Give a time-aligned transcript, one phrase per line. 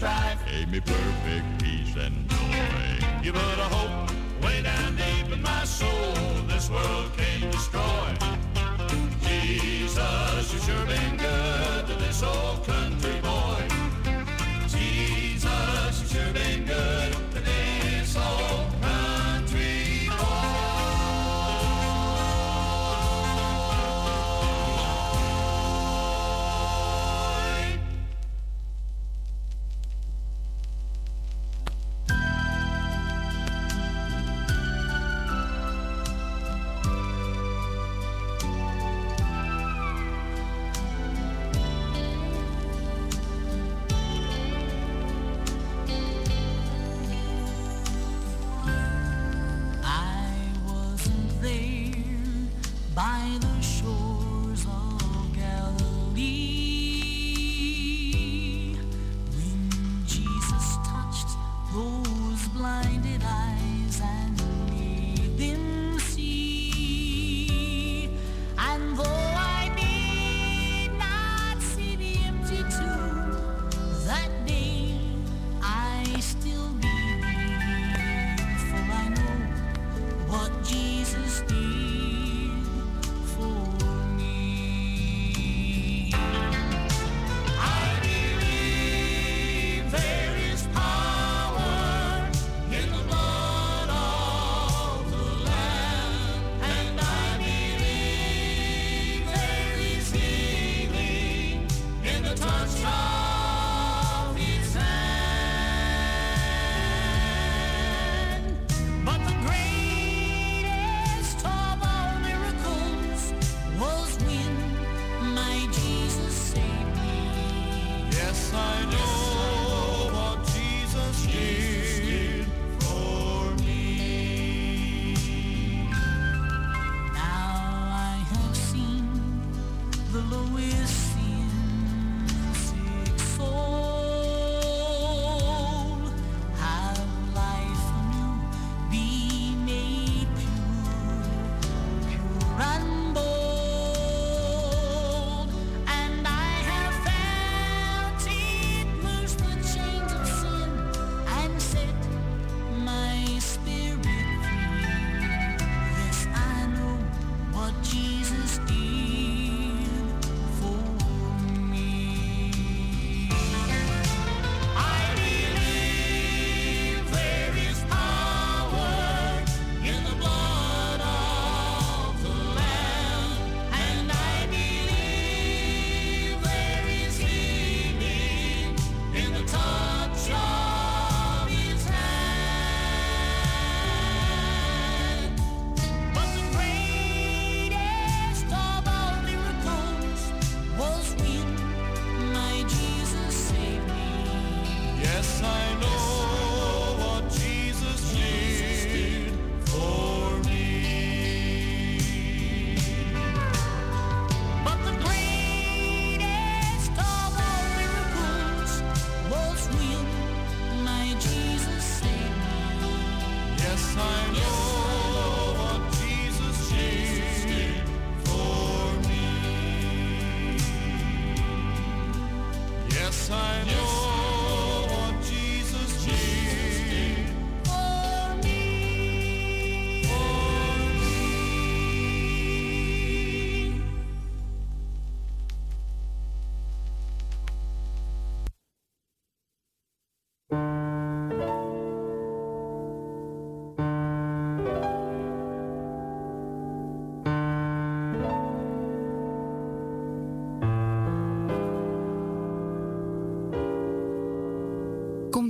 [0.00, 3.06] strife gave me perfect peace and joy.
[3.22, 4.10] You put a hope
[4.42, 6.14] way down deep in my soul
[6.48, 8.08] this world can't destroy.
[9.20, 13.19] Jesus, you've sure been good to this old country.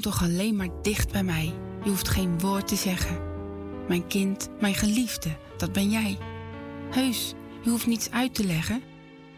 [0.01, 1.55] Kom toch alleen maar dicht bij mij.
[1.83, 3.19] Je hoeft geen woord te zeggen.
[3.89, 6.19] Mijn kind, mijn geliefde, dat ben jij.
[6.91, 8.83] Heus, je hoeft niets uit te leggen.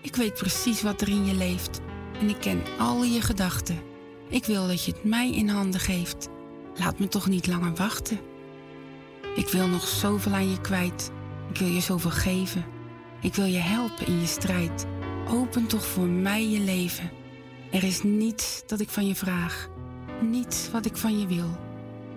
[0.01, 1.81] Ik weet precies wat er in je leeft.
[2.21, 3.79] En ik ken al je gedachten.
[4.29, 6.29] Ik wil dat je het mij in handen geeft.
[6.75, 8.21] Laat me toch niet langer wachten.
[9.37, 11.11] Ik wil nog zoveel aan je kwijt.
[11.51, 12.65] Ik wil je zoveel geven.
[13.21, 14.87] Ik wil je helpen in je strijd.
[15.29, 17.11] Open toch voor mij je leven.
[17.71, 19.71] Er is niets dat ik van je vraag.
[20.23, 21.57] Niets wat ik van je wil.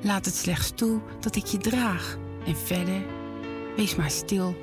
[0.01, 2.17] Laat het slechts toe dat ik je draag.
[2.45, 3.01] En verder,
[3.75, 4.55] wees maar stil.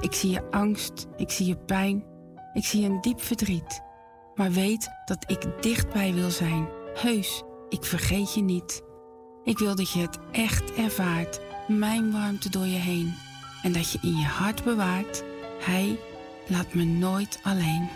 [0.00, 2.04] Ik zie je angst, ik zie je pijn,
[2.52, 3.82] ik zie een diep verdriet.
[4.34, 6.68] Maar weet dat ik dichtbij wil zijn.
[6.94, 8.82] Heus, ik vergeet je niet.
[9.44, 13.14] Ik wil dat je het echt ervaart, mijn warmte door je heen.
[13.62, 15.24] En dat je in je hart bewaart,
[15.60, 15.98] Hij
[16.48, 17.88] laat me nooit alleen.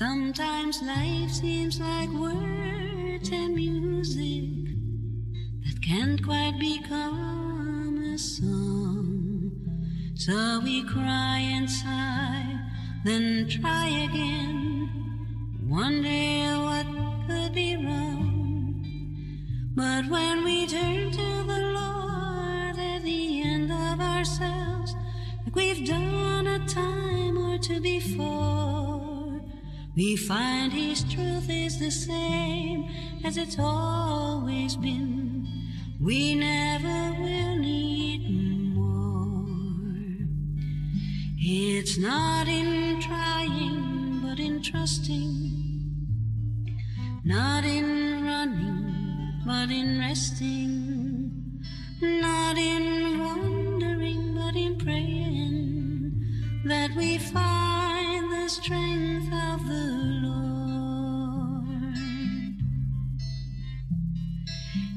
[0.00, 4.72] Sometimes life seems like words and music
[5.62, 9.52] that can't quite become a song.
[10.14, 12.60] So we cry and sigh,
[13.04, 14.88] then try again.
[15.68, 16.86] Wonder what
[17.26, 18.82] could be wrong.
[19.74, 24.94] But when we turn to the Lord at the end of ourselves,
[25.44, 28.89] like we've done a time or two before.
[29.96, 32.88] We find His truth is the same
[33.24, 35.48] as it's always been.
[36.00, 39.48] We never will need more.
[41.36, 45.50] It's not in trying, but in trusting.
[47.24, 51.62] Not in running, but in resting.
[52.00, 55.30] Not in wondering, but in praying
[56.64, 58.89] that we find the strength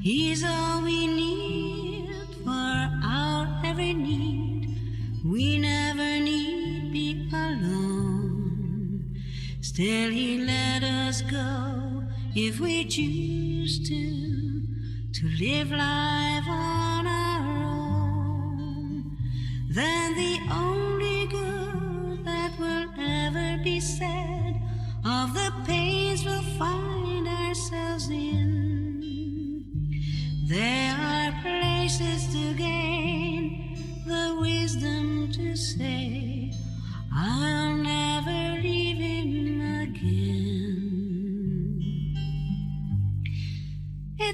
[0.04, 2.10] He's all we need
[2.44, 4.78] for our every need.
[5.24, 9.16] We never need be alone.
[9.62, 12.04] Still, He let us go
[12.36, 14.02] if we choose to,
[15.14, 19.18] to live life on our own.
[19.70, 20.73] Then the only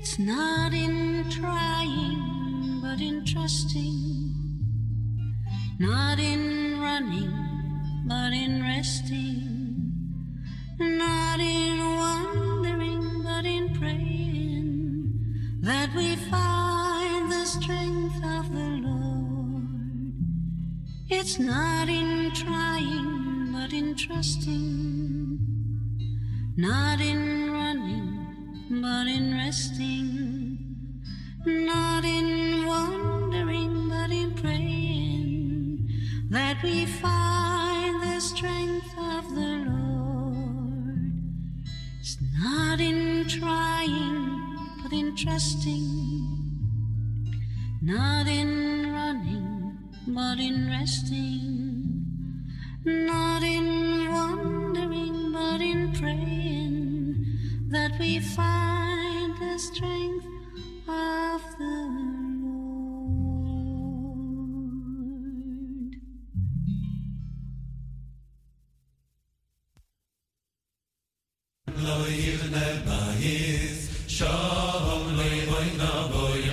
[0.02, 4.34] It's not in trying, but in trusting,
[5.78, 7.34] not in running,
[8.08, 9.92] but in resting,
[10.80, 20.14] not in wondering, but in praying, that we find the strength of the Lord.
[21.10, 25.40] It's not in trying, but in trusting,
[26.56, 28.09] not in running,
[28.70, 30.58] but in resting,
[31.44, 35.90] not in wondering, but in praying,
[36.30, 41.14] that we find the strength of the Lord.
[42.00, 46.60] It's not in trying, but in trusting,
[47.82, 52.46] not in running, but in resting,
[52.86, 56.89] not in wandering, but in praying,
[57.70, 60.26] that we find the strength
[60.88, 62.20] of the Lord.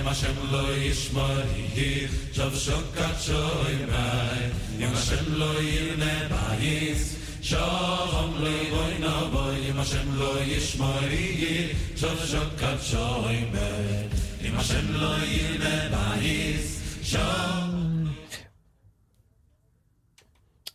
[0.07, 7.16] Hashem lo yishmarich, shav shokat shoy mai, Yom Hashem lo yivne bayis,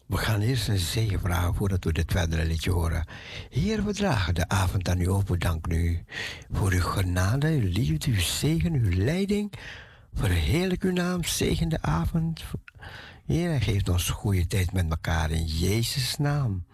[0.07, 3.07] We gaan eerst een zegen vragen voordat we dit verdere liedje horen.
[3.51, 5.39] Heer, we dragen de avond aan u over.
[5.39, 6.05] Dank u
[6.51, 9.53] voor uw genade, uw liefde, uw zegen, uw leiding.
[10.15, 12.43] Verheerlijk uw naam, zegen de avond.
[13.33, 16.65] Heer, geeft ons goede tijd met elkaar in Jezus' naam.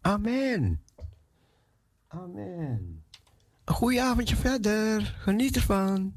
[0.00, 0.80] Amen.
[2.08, 3.04] Amen.
[3.64, 5.14] Een goeie avondje verder.
[5.18, 6.14] Geniet ervan.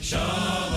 [0.00, 0.76] Shalom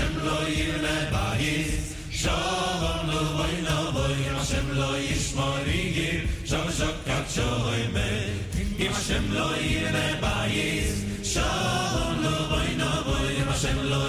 [0.00, 6.96] Hashem lo bayis Shalom lo vay na vay Hashem lo yishmor yigir Shom shok
[7.28, 8.08] shoy me
[8.80, 9.48] Im Hashem lo
[10.24, 14.02] bayis Shalom lo vay na vay Hashem lo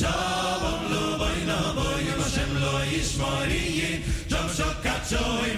[0.00, 3.90] Shalom lo boy no shem lo yishmariye
[4.30, 5.49] jom shokat shoy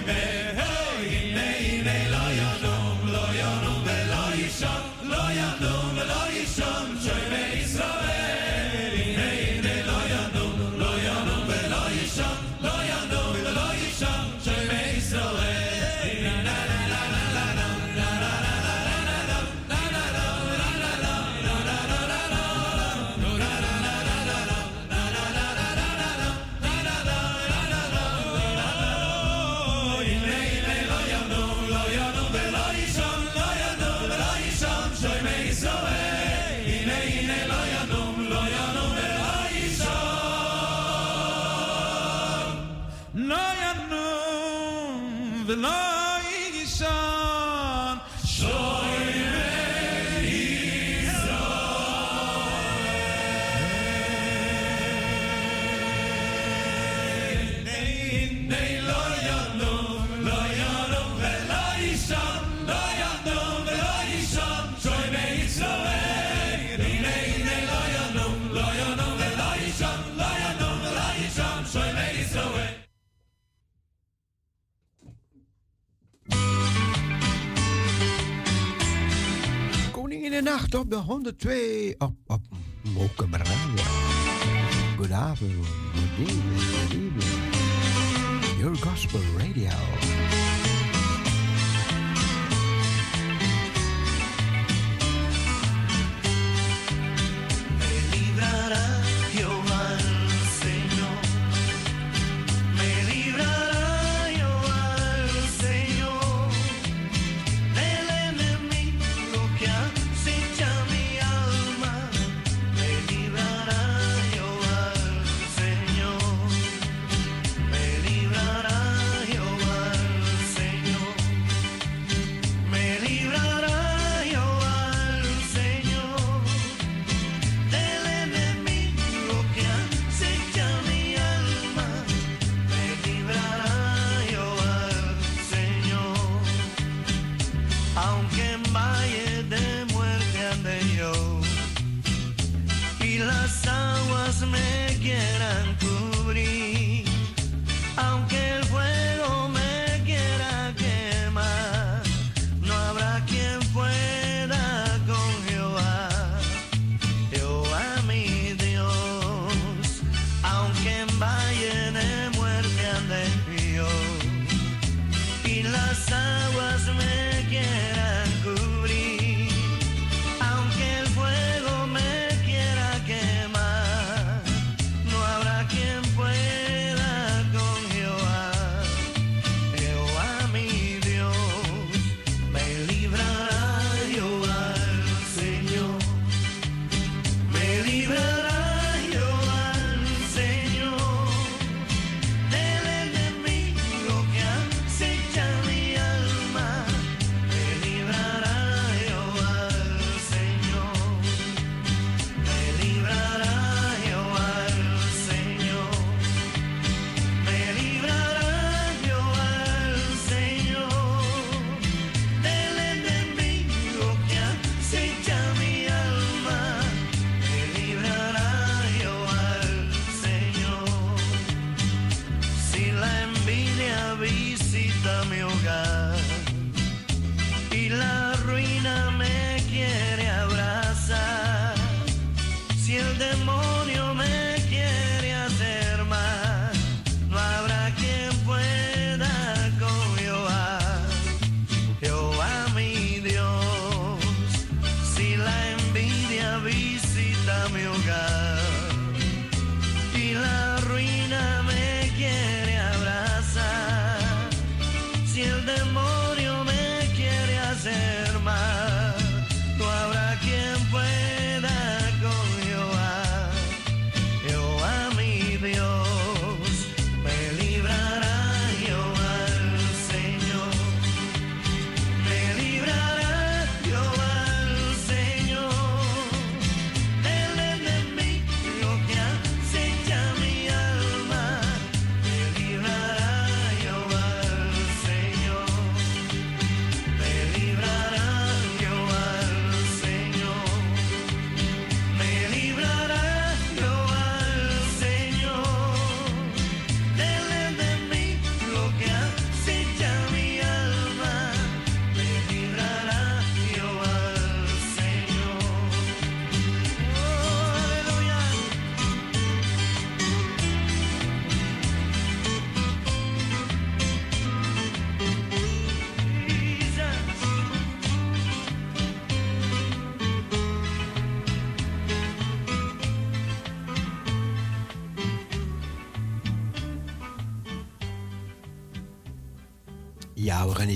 [80.53, 82.41] nacht op de 102 op, op
[82.93, 83.83] Mokum Radio.
[84.97, 88.59] Good afternoon, good evening, good evening.
[88.59, 90.42] Your Gospel Radio.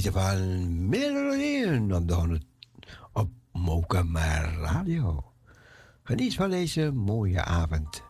[0.01, 2.45] Genieten van Melodieën op de 100
[3.13, 5.23] op Mokum Radio.
[6.03, 8.06] Geniet van deze mooie avond.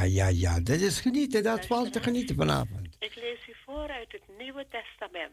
[0.00, 0.60] Ja, ja, ja.
[0.60, 1.42] Dat is genieten.
[1.42, 2.96] Dat valt te genieten vanavond.
[2.98, 5.32] Ik lees u voor uit het Nieuwe Testament.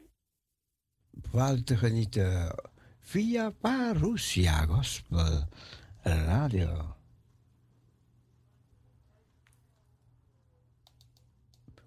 [1.32, 2.56] Valt te genieten
[3.00, 5.48] via Parousia Gospel
[6.04, 6.96] Radio.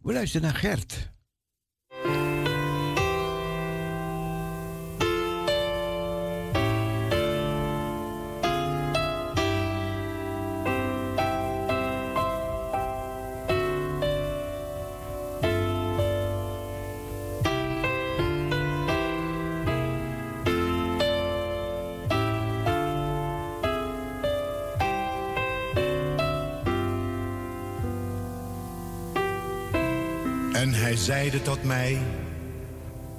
[0.03, 1.11] We luisteren naar Gert.
[31.01, 31.99] Zeide tot mij,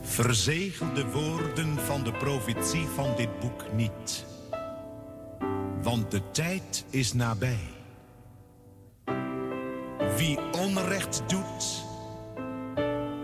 [0.02, 4.26] verzegel de woorden van de profetie van dit boek niet.
[5.82, 7.70] Want de tijd is nabij.
[10.17, 11.86] Wie onrecht doet,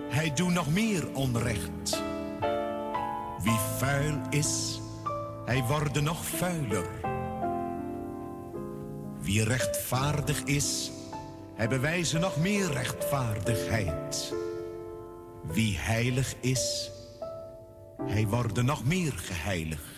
[0.09, 2.03] hij doet nog meer onrecht.
[3.43, 4.81] Wie vuil is,
[5.45, 6.87] hij wordt nog vuiler.
[9.19, 10.91] Wie rechtvaardig is,
[11.55, 14.45] hij bewijzen nog meer rechtvaardigheid.
[15.51, 16.91] Wie heilig is,
[18.03, 19.96] hij wordt nog meer geheiligd.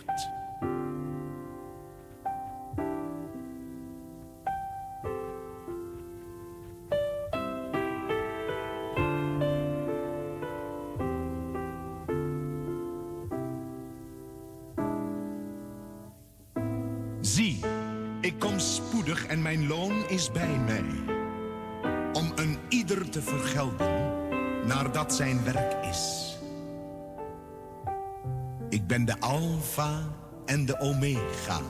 [28.89, 30.01] Ben de Alpha
[30.45, 31.61] en de Omega.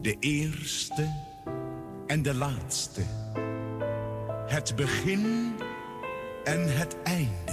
[0.00, 1.14] De eerste
[2.06, 3.02] en de laatste.
[4.46, 5.54] Het begin
[6.44, 7.47] en het einde.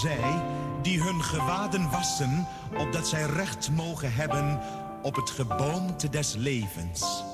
[0.00, 0.42] Zij
[0.82, 2.46] die hun gewaden wassen,
[2.78, 4.60] opdat zij recht mogen hebben
[5.02, 7.24] op het geboomte des levens.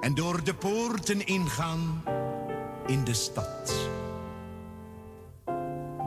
[0.00, 2.02] En door de poorten ingaan
[2.86, 3.74] in de stad.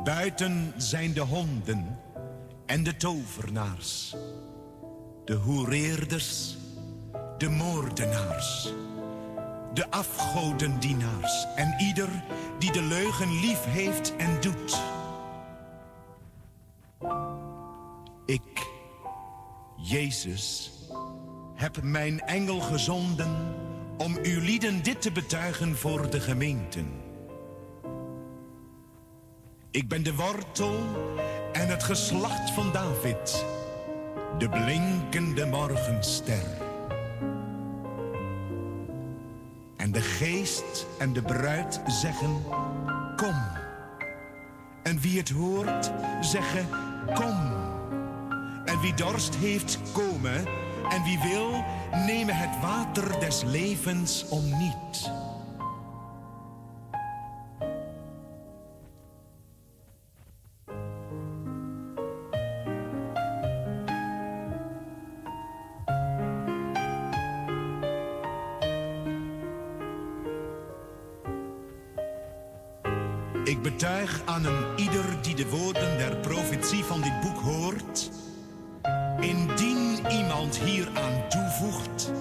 [0.03, 1.99] Buiten zijn de honden
[2.65, 4.15] en de tovenaars,
[5.25, 6.57] de hoereerders,
[7.37, 8.73] de moordenaars,
[9.73, 12.09] de afgodendienaars en ieder
[12.59, 14.98] die de leugen lief heeft en doet.
[18.29, 18.69] Ik,
[19.75, 20.71] Jezus,
[21.55, 23.55] heb mijn engel gezonden
[23.97, 26.91] om uw lieden dit te betuigen voor de gemeenten.
[29.71, 30.75] Ik ben de wortel
[31.51, 33.45] en het geslacht van David,
[34.37, 36.43] de blinkende morgenster.
[39.77, 42.43] En de geest en de bruid zeggen,
[43.15, 43.41] kom.
[44.83, 46.69] En wie het hoort, zeggen,
[47.13, 47.58] kom.
[48.69, 50.45] En wie dorst heeft, komen.
[50.89, 51.63] En wie wil,
[52.05, 55.11] nemen het water des levens om niet.
[73.43, 78.18] Ik betuig aan een ieder die de woorden der profetie van dit boek hoort.
[79.19, 82.11] Indien iemand hieraan toevoegt,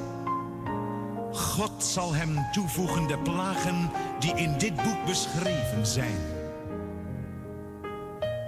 [1.32, 6.18] God zal hem toevoegen de plagen die in dit boek beschreven zijn.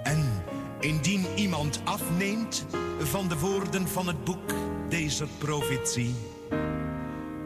[0.03, 0.43] En
[0.79, 2.65] indien iemand afneemt
[2.99, 4.53] van de woorden van het boek
[4.89, 6.15] deze profetie,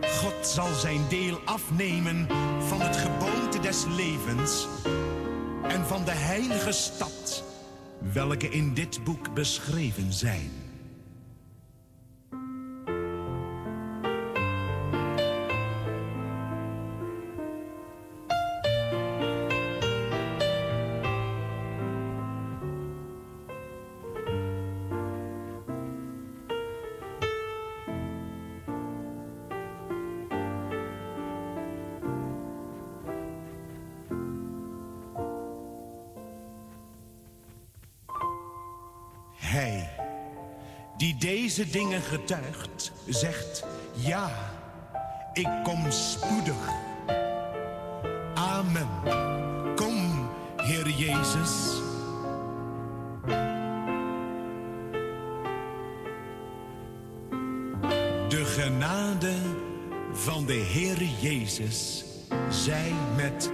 [0.01, 2.28] God zal zijn deel afnemen
[2.60, 4.68] van het geboomte des levens
[5.68, 7.43] en van de heilige stad,
[8.14, 10.64] welke in dit boek beschreven zijn.
[42.16, 43.63] getuigt, zegt
[43.93, 44.30] ja,
[45.34, 46.55] ik kom spoedig.
[48.34, 48.88] Amen.
[49.76, 51.82] Kom, Heer Jezus.
[58.30, 59.34] De genade
[60.13, 62.05] van de Heer Jezus
[62.49, 63.51] zij met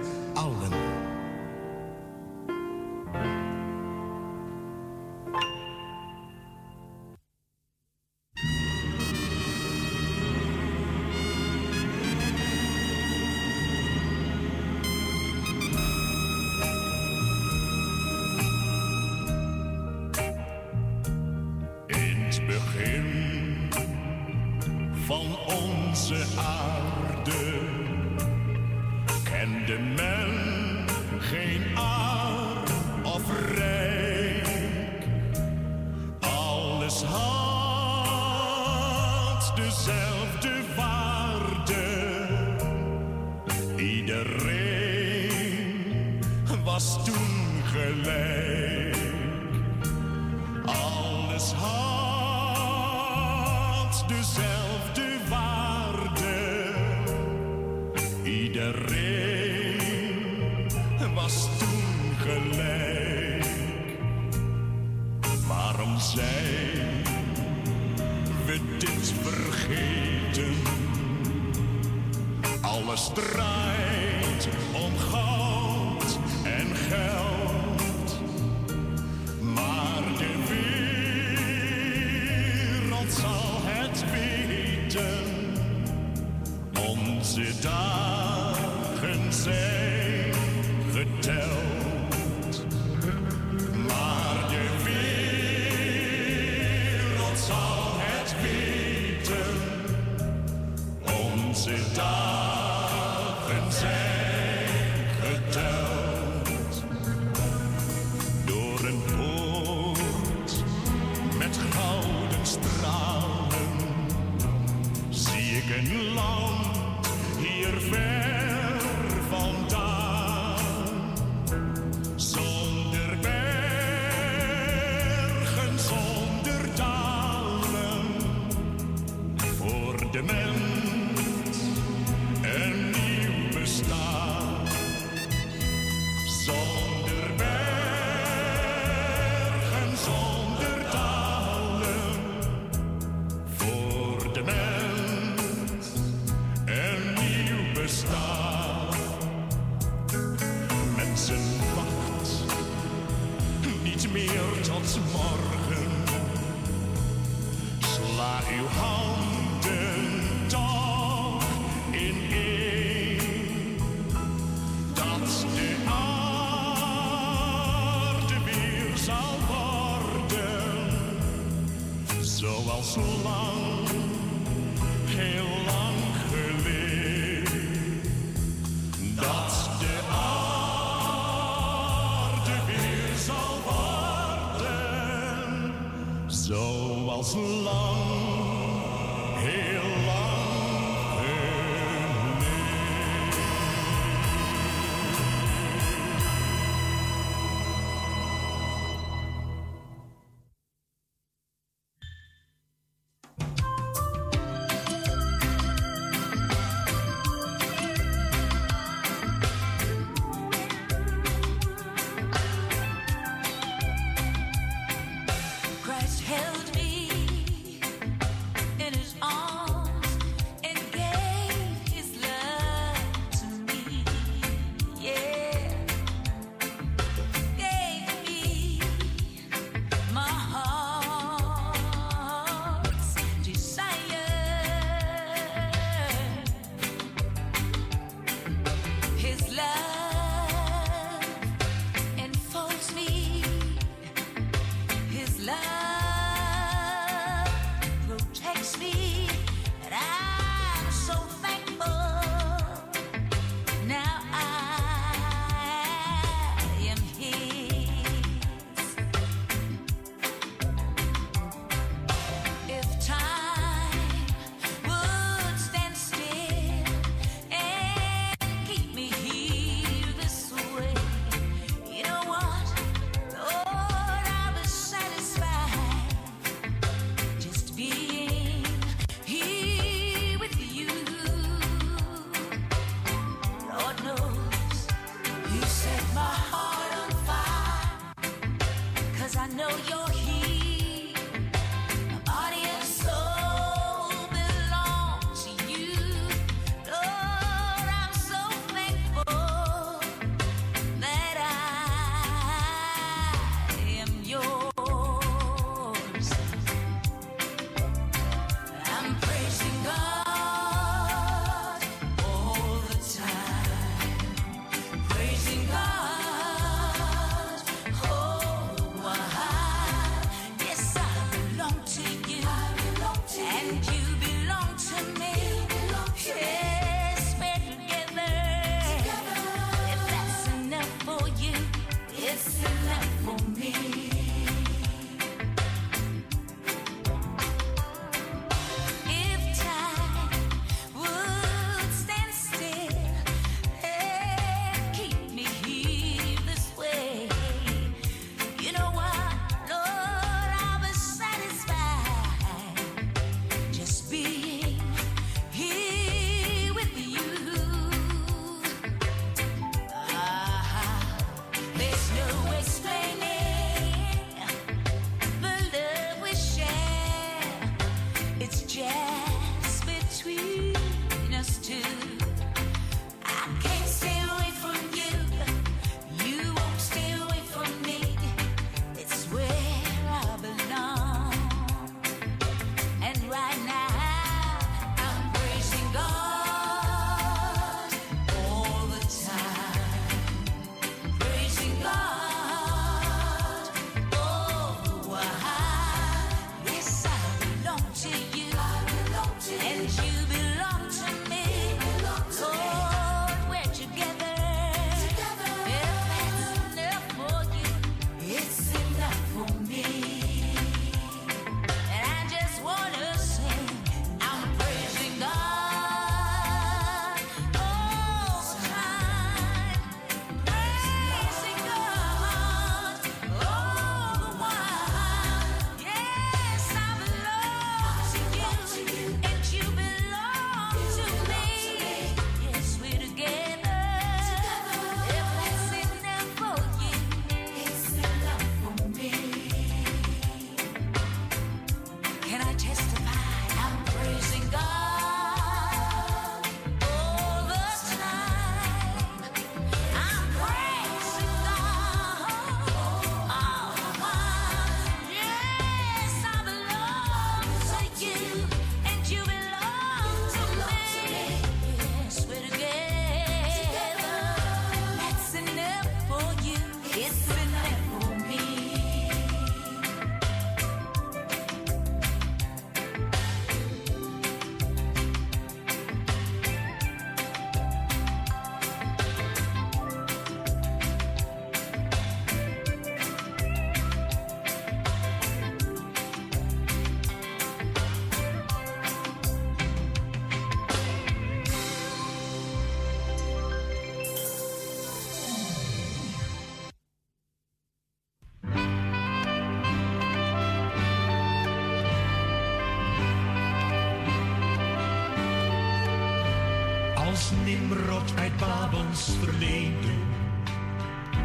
[508.90, 510.00] verleden.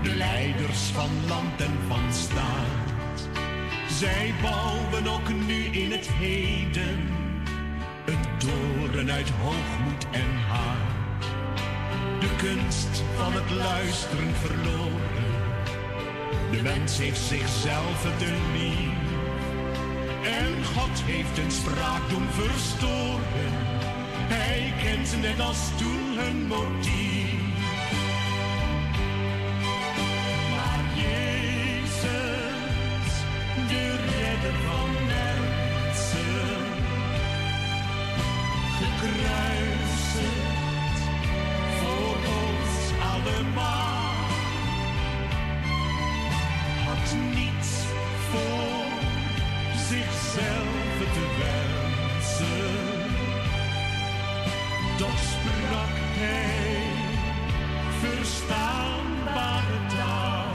[0.04, 3.30] De leiders van land en van staat.
[3.90, 7.00] Zij bouwen ook nu in het heden.
[8.06, 11.24] Een toren uit hoogmoed en haat.
[12.20, 15.28] De kunst van het luisteren verloren.
[16.52, 19.08] De mens heeft zichzelf te lief.
[20.24, 23.52] En God heeft een spraak doen verstoren.
[24.30, 27.37] Hij kent net als toen hun motief.
[55.32, 56.86] Sprak hij
[58.00, 60.54] verstaanbare taal.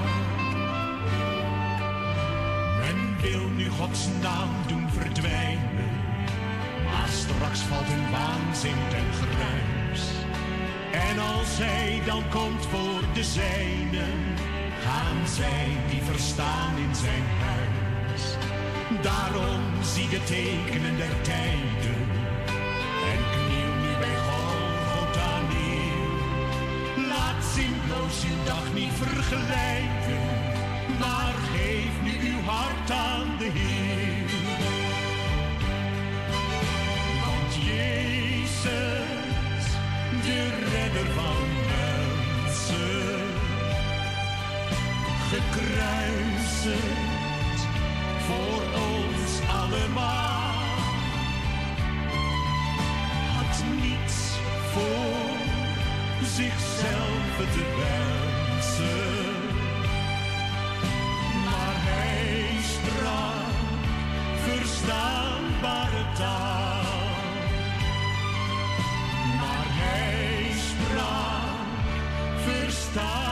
[2.80, 5.92] Men wil nu Gods naam doen verdwijnen,
[6.84, 10.02] maar straks valt hun waanzin ten geruis.
[11.08, 14.18] En als hij dan komt voor de zijnen,
[14.84, 18.22] gaan zij die verstaan in zijn huis.
[19.02, 21.91] Daarom zie de tekenen der tijden
[28.12, 30.20] zinloos uw dag niet vergelijken,
[30.98, 34.30] maar geef nu uw hart aan de Heer.
[37.24, 38.62] Want Jezus,
[40.24, 43.26] de redder van mensen,
[45.30, 46.80] gekruisigd
[48.26, 50.50] voor ons allemaal
[53.36, 54.16] had niets
[54.72, 55.36] voor
[56.26, 57.11] zichzelf
[57.46, 57.72] te.
[61.44, 63.54] Maar hij sprak
[64.44, 66.82] verstaanbare taal.
[69.40, 71.56] Maar hij sprak
[72.44, 73.31] verstaanbare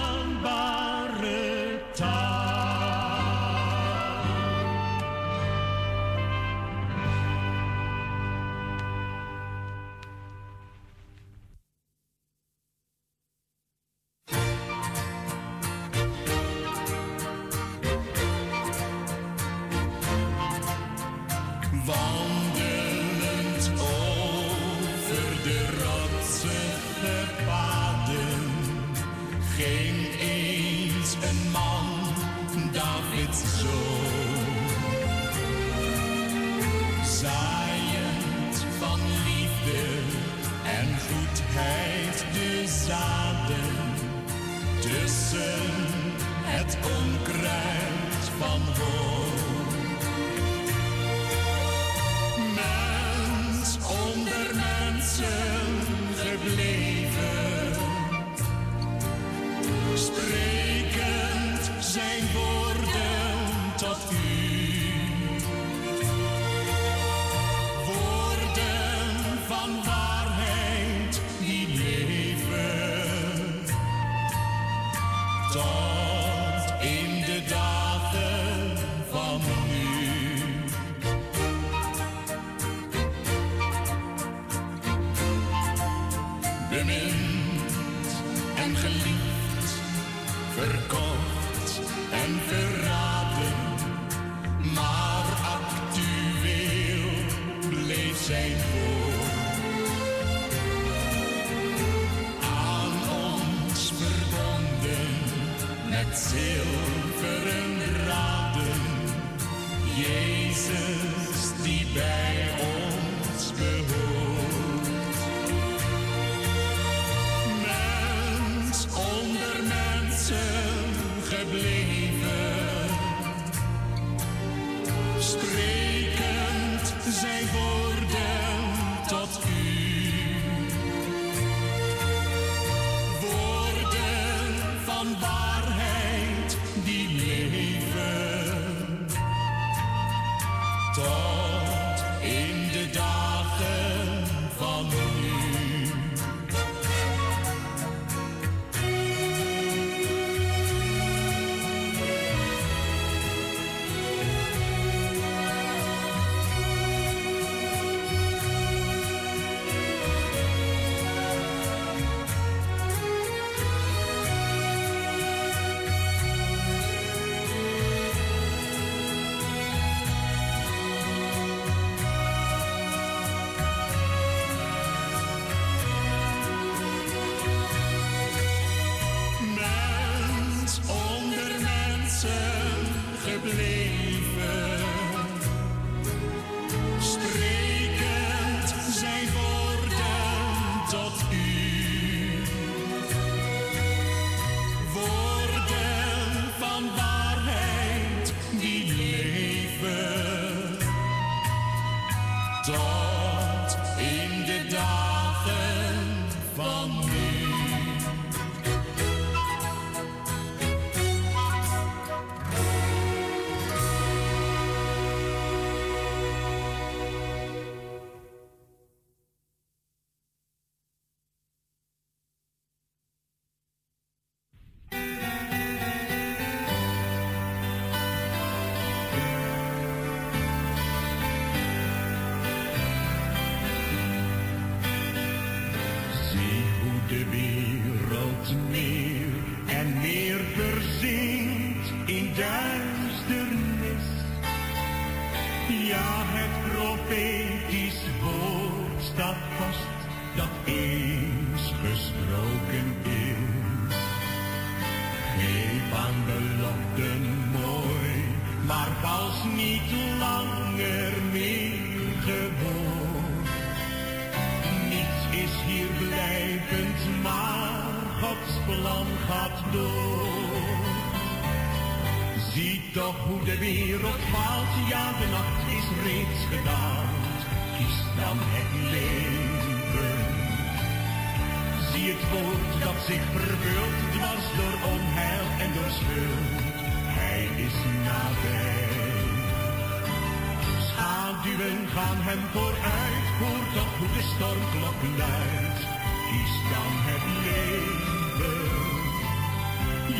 [292.29, 295.81] hem vooruit, voordat hoe de stormklok luidt.
[296.27, 298.61] Kies dan het leven.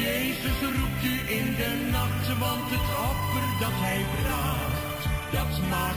[0.05, 5.03] Jezus roept u in de nacht, want het offer dat hij vraagt,
[5.37, 5.90] dat maakt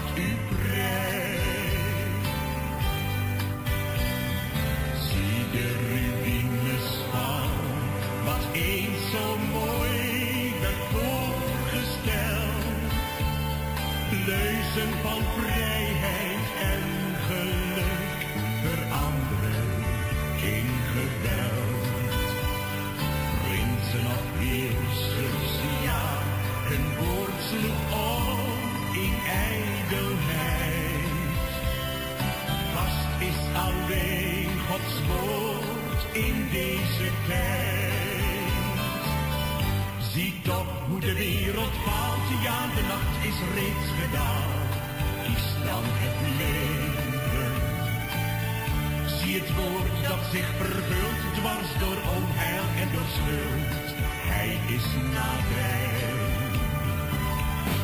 [55.14, 55.92] slavernij.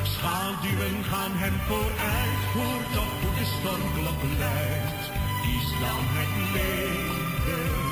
[0.04, 5.08] Schaduwen gaan hem vooruit, voor dat hoe de stormklok luidt.
[5.84, 7.88] dan het leven.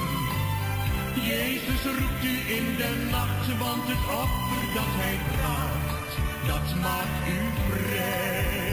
[1.31, 6.11] Jezus roept u in de nacht, want het offer dat hij bracht,
[6.47, 8.66] dat maakt u vrij.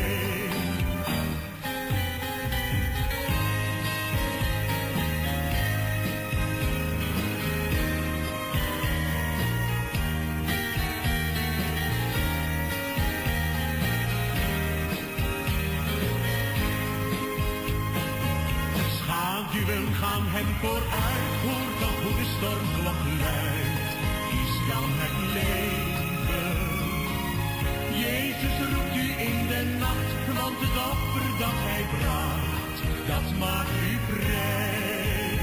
[33.38, 35.38] dat u vrij.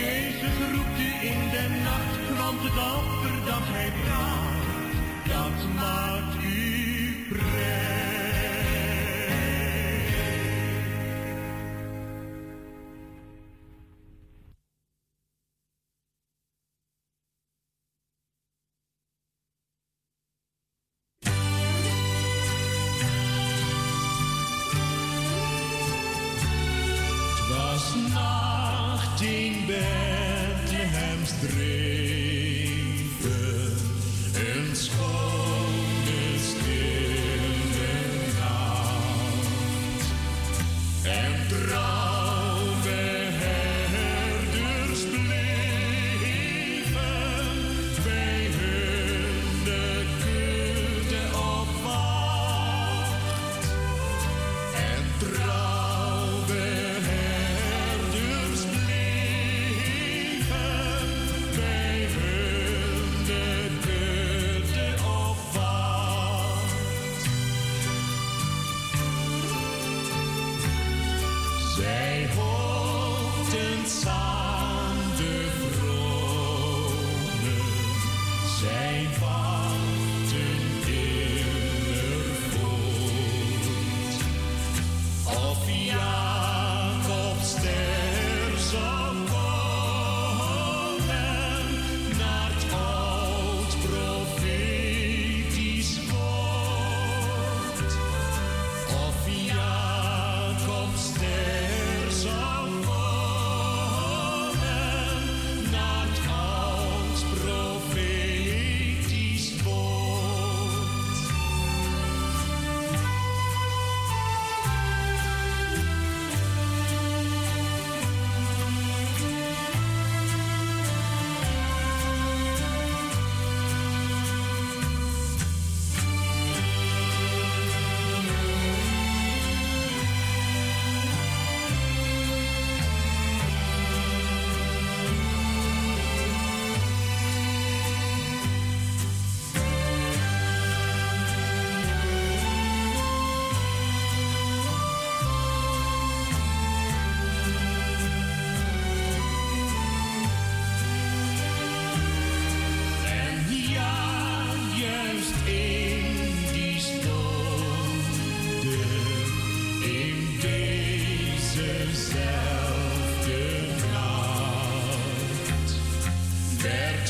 [0.00, 2.78] Jezus roept u in de nacht, want het
[3.46, 4.52] dat hij praat.
[5.28, 6.63] dat maakt u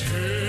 [0.03, 0.44] werd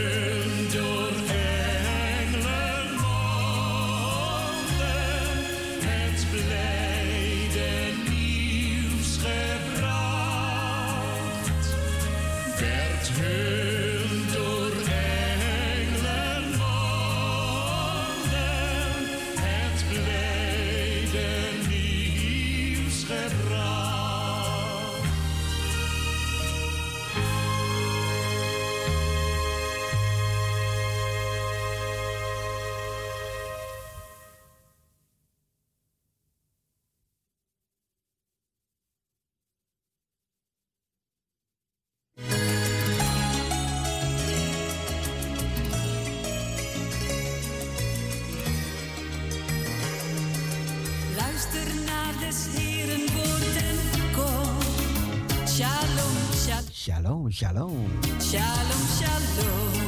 [57.32, 58.70] Shalom, shalom.
[59.00, 59.85] shalom.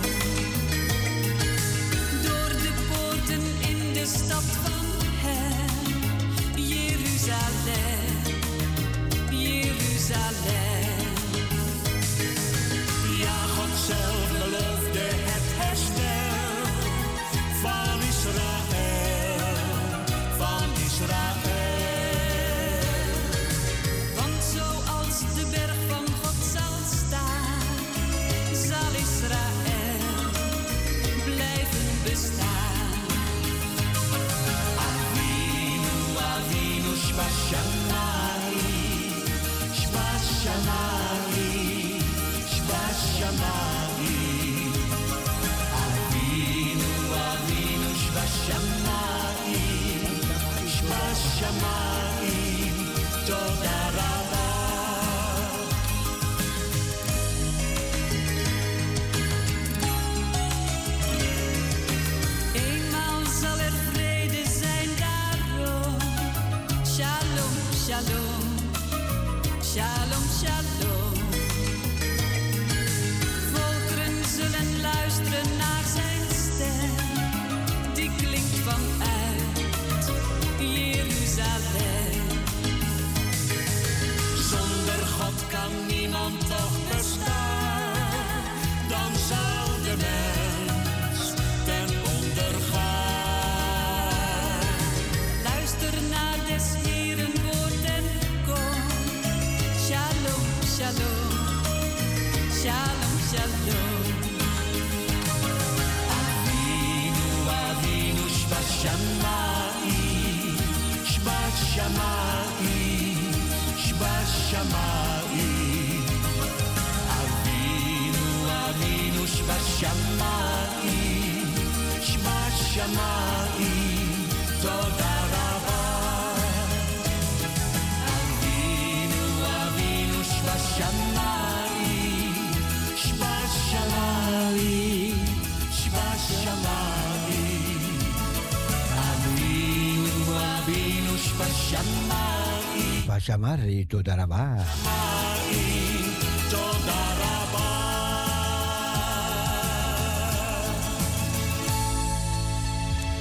[143.38, 144.65] Damari Todaraba.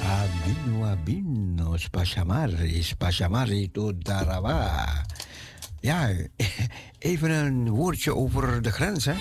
[0.00, 5.04] Abino, abino, spashamari, spashamari Todaraba.
[5.82, 6.08] Ja,
[6.98, 9.14] even een woordje over de grens, hè.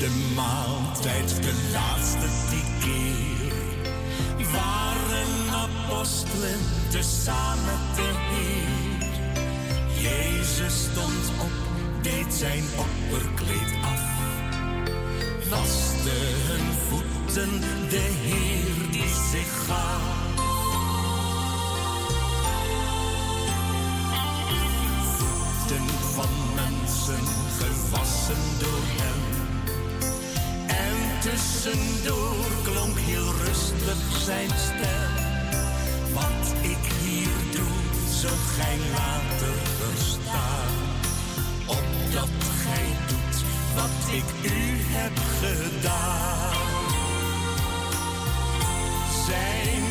[0.00, 3.52] De maaltijd, de laatste die keer,
[4.52, 9.08] waren apostelen tezamen de Heer.
[10.02, 11.52] Jezus stond op,
[12.02, 14.02] deed zijn opperkleed af,
[15.50, 20.20] waste hun voeten, de Heer die zich gaf.
[26.14, 27.26] van mensen
[27.58, 29.19] gewassen door hem
[31.20, 35.12] tussendoor klonk heel rustig zijn stem.
[36.12, 37.76] Wat ik hier doe,
[38.20, 40.72] zult gij later verstaan.
[41.66, 43.36] Opdat gij doet
[43.74, 46.68] wat ik u heb gedaan.
[49.26, 49.89] Zijn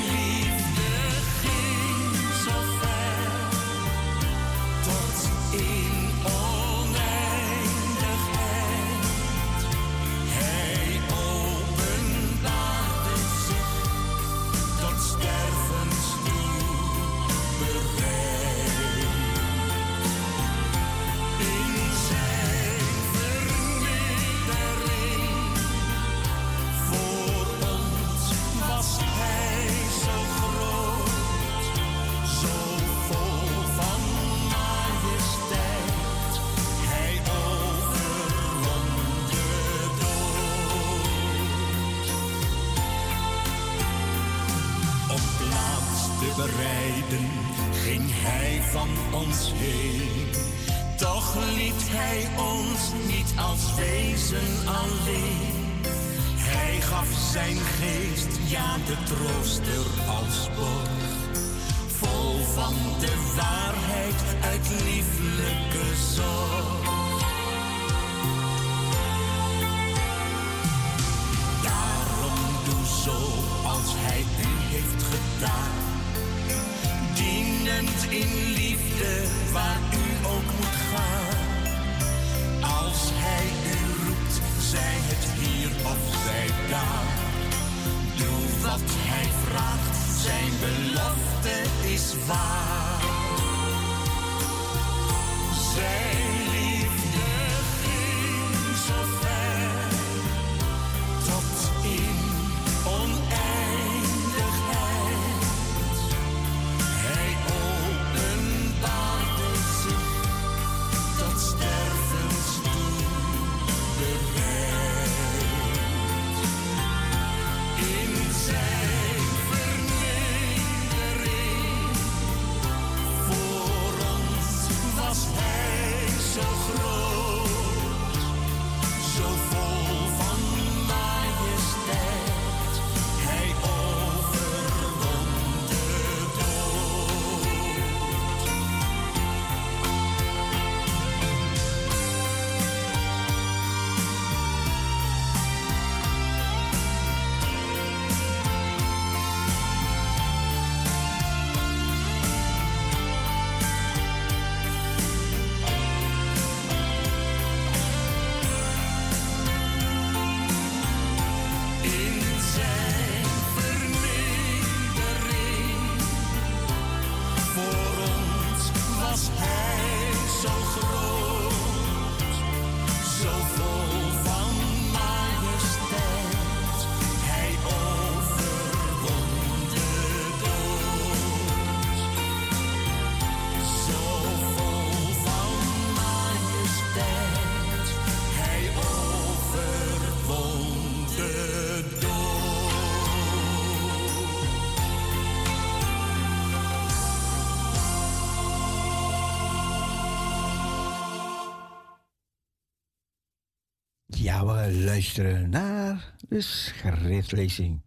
[205.00, 207.82] luisteren naar de schriftlezing.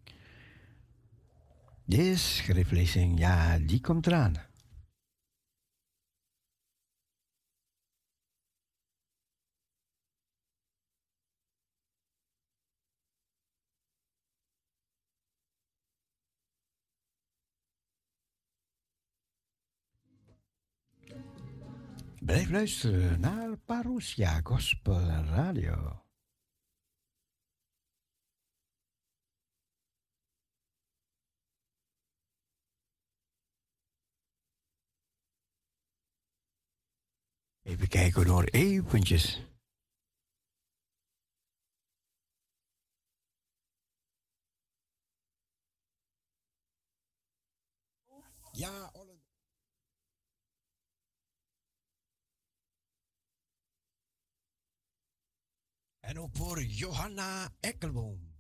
[1.84, 4.34] De schriftlezing, ja, die komt eraan.
[22.20, 26.02] Blijf luisteren naar Parousia Gospel Radio.
[37.72, 39.46] Even kijken nog eventjes.
[48.52, 49.20] Ja, Olle.
[56.00, 58.31] En ook voor Johanna Ekkelboom.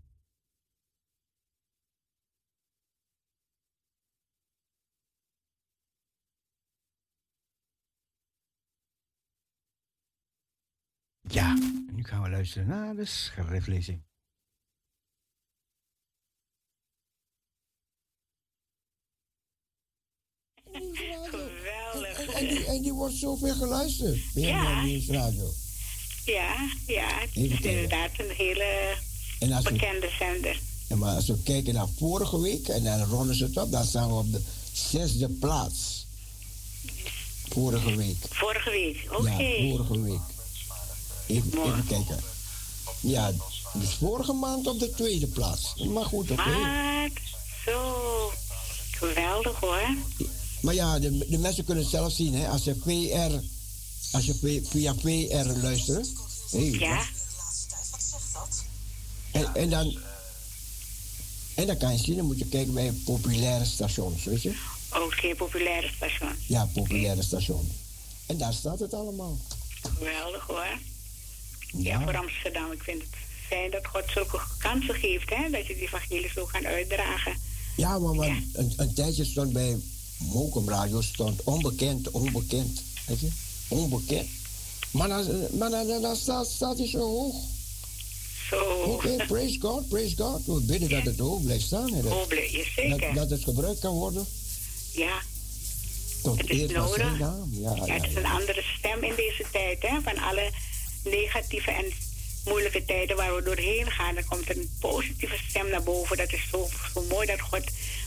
[11.32, 14.02] Ja, en nu gaan we luisteren naar de schriftlezing.
[21.30, 22.18] Geweldig.
[22.34, 24.18] En die, en die wordt zoveel geluisterd.
[24.34, 24.80] Ja.
[24.80, 25.50] de Nieuwsradio.
[26.24, 26.54] Ja,
[26.86, 27.08] ja.
[27.18, 28.96] Het is inderdaad een hele
[29.40, 30.60] En als we, bekende zender.
[30.88, 33.84] en maar als we kijken naar vorige week en dan ronden ze het op, dan
[33.84, 34.42] staan we op de
[34.72, 36.06] zesde plaats.
[37.48, 38.16] Vorige week.
[38.30, 39.42] Vorige week, oké.
[39.42, 40.20] Ja, vorige week.
[41.32, 42.18] Even, kijken.
[43.00, 43.32] Ja,
[43.74, 45.74] dus vorige maand op de tweede plaats.
[45.74, 46.42] Maar goed, oké.
[46.42, 47.10] Wat?
[47.64, 48.30] Zo.
[48.90, 49.96] Geweldig hoor.
[50.60, 52.48] Maar ja, de, de mensen kunnen het zelf zien, hè.
[52.48, 53.34] Als je PR,
[54.16, 56.08] als je via PR luistert.
[56.50, 57.02] Hey, Ja,
[59.32, 59.98] En, en dan...
[61.54, 64.54] En dan kan je zien, dan moet je kijken bij populaire stations, weet je.
[65.04, 66.30] oké, populaire station.
[66.46, 67.72] Ja, populaire station.
[68.26, 69.38] En daar staat het allemaal.
[69.82, 70.78] Geweldig hoor.
[71.76, 72.72] Ja, voor Amsterdam.
[72.72, 73.10] Ik vind het
[73.48, 75.50] fijn dat God zulke kansen geeft, hè.
[75.50, 77.32] Dat je die evangelie zo kan uitdragen.
[77.76, 78.40] Ja, maar, maar Ja.
[78.52, 79.76] Een, een tijdje stond bij
[80.18, 82.82] Mokum Radio stond onbekend, onbekend.
[83.06, 83.28] Weet je?
[83.68, 84.28] Onbekend.
[84.90, 87.34] Maar dan, maar dan, dan, staat, staat hij zo hoog.
[88.50, 88.60] Zo.
[88.86, 90.46] Oké, praise God, praise God.
[90.46, 91.92] We bidden dat het hoog blijft staan.
[91.92, 93.00] Hè, dat, Oh, blij- ja, zeker.
[93.00, 94.26] dat, dat het gebruikt kan worden
[94.92, 95.20] Ja,
[96.22, 97.18] tot het is zijn nodig.
[97.18, 97.48] naam.
[97.52, 100.00] Ja, Ja, het is een andere stem in deze tijd, hè.
[100.02, 100.50] Van alle
[101.04, 101.84] negatieve en
[102.44, 106.16] moeilijke tijden waar we doorheen gaan, dan komt er een positieve stem naar boven.
[106.16, 107.62] Dat is zo, zo mooi dat God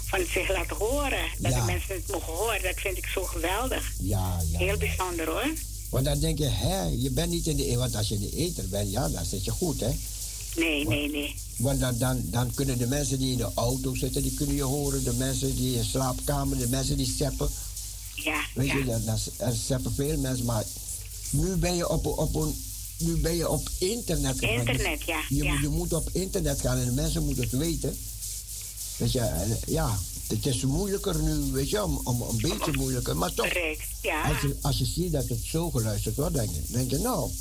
[0.05, 1.25] van zich laat horen.
[1.39, 1.59] Dat Ja.
[1.59, 2.61] de mensen het mogen horen.
[2.61, 3.91] Dat vind ik zo geweldig.
[3.99, 4.57] Ja, ja.
[4.57, 5.49] Heel bijzonder hoor.
[5.89, 7.77] Want dan denk je, hè, je bent niet in de...
[7.77, 9.91] Want als je in de eter bent, ja, dan zit je goed, hè.
[10.55, 11.35] Nee, nee, nee.
[11.57, 14.63] Want dan, dan, dan kunnen de mensen die in de auto zitten, die kunnen je
[14.63, 15.03] horen.
[15.03, 17.49] De mensen die in de slaapkamer, de mensen die zeppen.
[18.15, 18.77] Ja, Weet ja.
[18.77, 20.45] je, dat, dat, er zeppen veel mensen.
[20.45, 20.63] Maar
[21.29, 22.63] nu ben je op, op een...
[22.97, 24.55] Nu ben je op internet gegaan.
[24.55, 25.51] Internet, ja, Je, ja.
[25.53, 27.97] Moet, je moet op internet gaan en de mensen moeten het weten.
[28.97, 33.17] Weet je, en, ja, het is moeilijker nu, weet je, om, om, een beetje moeilijker.
[33.17, 33.51] Maar toch,
[34.01, 34.21] ja.
[34.21, 37.31] als je, als je ziet dat het zo geluisterd wordt, denk je, denk je nou,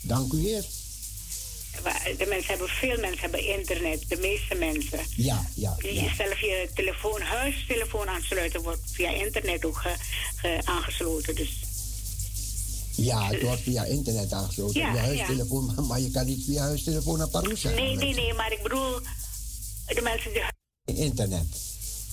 [0.00, 0.64] dank u heer.
[2.18, 4.04] De mensen hebben, veel mensen hebben internet.
[4.08, 4.98] De meeste mensen.
[5.16, 6.14] Ja, ja, Je ja.
[6.14, 9.96] zelf je telefoon, huistelefoon aansluiten wordt via internet ook ge-
[10.36, 11.34] ge- aangesloten.
[11.34, 11.50] Dus
[13.04, 14.80] Ja, het wordt via internet aangesloten.
[14.80, 17.70] Ja, via huistelefoon, maar- maar je kan niet via huistelefoon naar Parousia.
[17.70, 19.00] nee, nee, nee, maar ik bedoel,
[19.86, 20.42] de mensen die
[20.96, 21.46] Internet.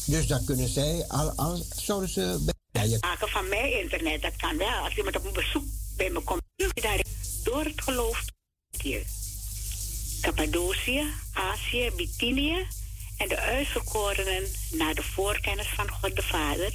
[0.05, 2.37] Dus dan kunnen zij, al, al zouden ze...
[2.41, 4.67] bij- Ja, je, maken van mij internet, dat kan wel.
[4.83, 5.63] Als iemand op een bezoek
[5.97, 6.41] bij me komt,
[6.73, 7.01] daar
[7.43, 8.23] door het geloof
[8.81, 9.05] hier.
[10.21, 11.03] Cappadocië,
[11.33, 12.65] Azië, Bithynië
[13.17, 16.73] en de uitverkorenen naar de voorkennis van God de Vader,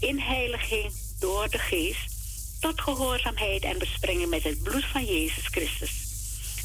[0.00, 2.14] in heiliging door de Geest,
[2.60, 6.04] tot gehoorzaamheid en bespringen met het bloed van Jezus Christus.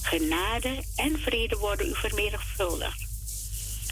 [0.02, 3.10] Genade en vrede worden u vermenigvuldigd.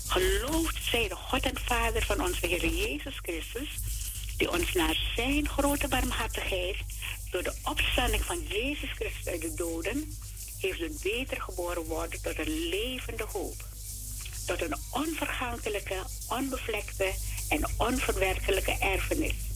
[0.08, 3.70] Geloofd zij de God en Vader van onze Heer Jezus Christus,
[4.38, 6.78] die ons naar zijn grote barmhartigheid
[7.32, 10.18] door de opstanding van Jezus Christus uit de doden
[10.60, 13.68] heeft doen wedergeboren worden tot een levende hoop.
[14.46, 17.14] Tot een onvergankelijke, onbevlekte
[17.50, 19.49] en onverwerkelijke erfenis.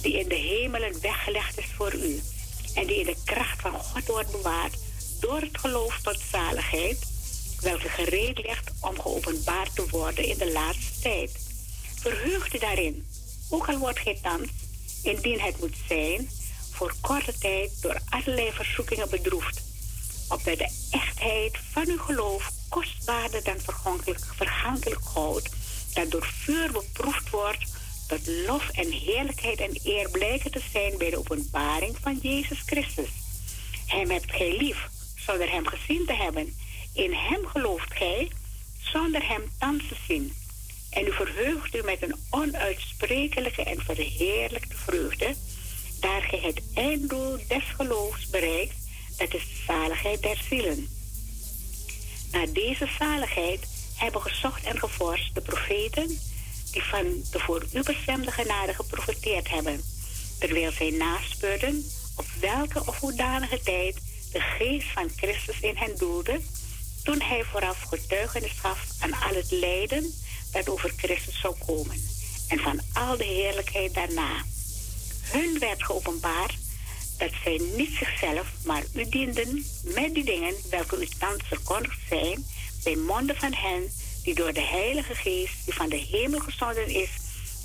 [0.00, 2.20] Die in de hemelen weggelegd is voor u.
[2.74, 4.76] En die in de kracht van God wordt bewaard
[5.20, 6.98] door het geloof tot zaligheid.
[7.60, 11.30] Welke gereed ligt om geopenbaard te worden in de laatste tijd.
[12.00, 13.06] Verheugt u daarin.
[13.50, 14.48] Ook al wordt gij thans,
[15.02, 16.30] indien het moet zijn,
[16.70, 19.62] voor korte tijd door allerlei verzoekingen bedroefd.
[20.28, 24.24] Opdat de echtheid van uw geloof kostbaarder dan vergankelijk,
[25.00, 25.48] goud,
[25.94, 27.64] dat door vuur beproefd wordt,
[28.10, 33.08] tot lof en heerlijkheid en eer blijken te zijn bij de openbaring van Jezus Christus.
[33.86, 36.54] Hem hebt gij lief, zonder hem gezien te hebben.
[36.94, 38.30] In hem gelooft gij,
[38.78, 40.32] zonder hem thans te zien.
[40.90, 45.34] En u verheugt u met een onuitsprekelijke en verheerlijkte vreugde,
[46.00, 48.76] daar gij het einddoel des geloofs bereikt,
[49.16, 50.88] dat is de zaligheid der zielen.
[52.32, 53.66] Naar deze zaligheid
[53.96, 56.18] hebben gezocht en gevorst de profeten
[56.70, 59.82] die van de voor u bestemde genade geprofiteerd hebben,
[60.38, 61.84] terwijl zij naspeurden
[62.16, 63.96] op welke of hoedanige tijd
[64.32, 66.40] de geest van Christus in hen doelde,
[67.04, 70.14] toen hij vooraf getuigenis gaf aan al het lijden
[70.52, 72.02] dat over Christus zou komen
[72.48, 74.44] en van al de heerlijkheid daarna.
[75.22, 76.58] Hun werd geopenbaard
[77.18, 82.44] dat zij niet zichzelf, maar u dienden met die dingen welke u thans verkondigd zijn,
[82.84, 83.90] bij monden van hen
[84.30, 87.10] die door de Heilige Geest, die van de hemel gezonden is,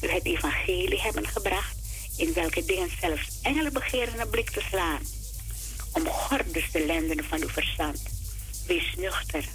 [0.02, 1.76] u het evangelie hebben gebracht,
[2.18, 5.02] in welke dingen zelfs engelen begeren een blik te slaan.
[5.92, 8.02] Omgord dus de lenden van uw verstand.
[8.68, 9.46] Wees nuchter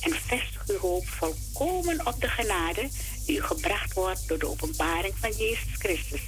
[0.00, 2.88] en vestig uw hoop volkomen op de genade
[3.26, 6.22] die u gebracht wordt door de openbaring van Jezus Christus.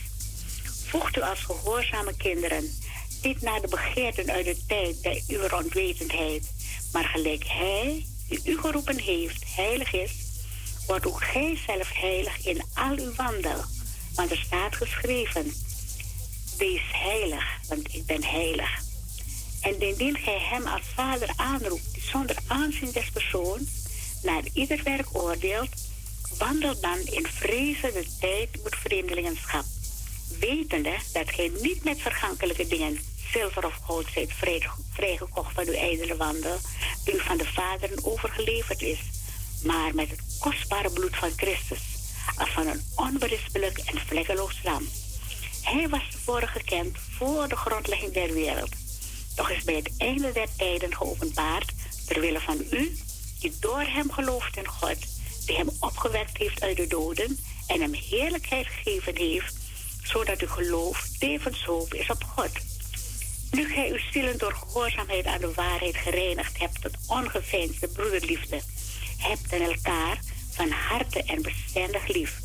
[0.86, 2.78] Voegt u als gehoorzame kinderen
[3.23, 6.53] niet naar de begeerten uit de tijd der uw onwetendheid,
[6.93, 10.10] maar gelijk Hij, die u geroepen heeft, heilig is,
[10.86, 13.64] wordt ook gij zelf heilig in al uw wandel.
[14.14, 15.52] Want er staat geschreven,
[16.59, 18.86] wees heilig, want ik ben heilig.
[19.60, 23.68] En indien gij hem als vader aanroept, die zonder aanzien des persoons
[24.22, 25.68] naar ieder werk oordeelt,
[26.38, 29.64] wandel dan in vrezende tijd met vreemdelingenschap,
[30.38, 32.98] wetende dat gij niet met vergankelijke dingen,
[33.32, 36.56] zilver of goud, zijt vrij, vrijgekocht van uw ijdele wandel,
[37.05, 38.98] die u van de vaderen overgeleverd is,
[39.62, 41.80] maar met het kostbare bloed van Christus,
[42.36, 44.88] als van een onberispelijk en vlekkeloos lam.
[45.62, 48.72] Hij was tevoren gekend voor de grondlegging der wereld,
[49.34, 51.72] doch is bij het einde der tijden geopenbaard
[52.06, 52.96] ter wille van u,
[53.40, 54.96] die door hem gelooft in God,
[55.46, 59.56] die hem opgewekt heeft uit de doden en hem heerlijkheid gegeven heeft,
[60.02, 62.50] zodat uw geloof tevens hoop is op God.
[63.51, 68.61] Nu gij uw zielen door gehoorzaamheid aan de waarheid gereinigd hebt tot ongeveinsde broederliefde,
[69.19, 70.19] hebt en elkaar
[70.51, 72.39] van harte en bestendig lief,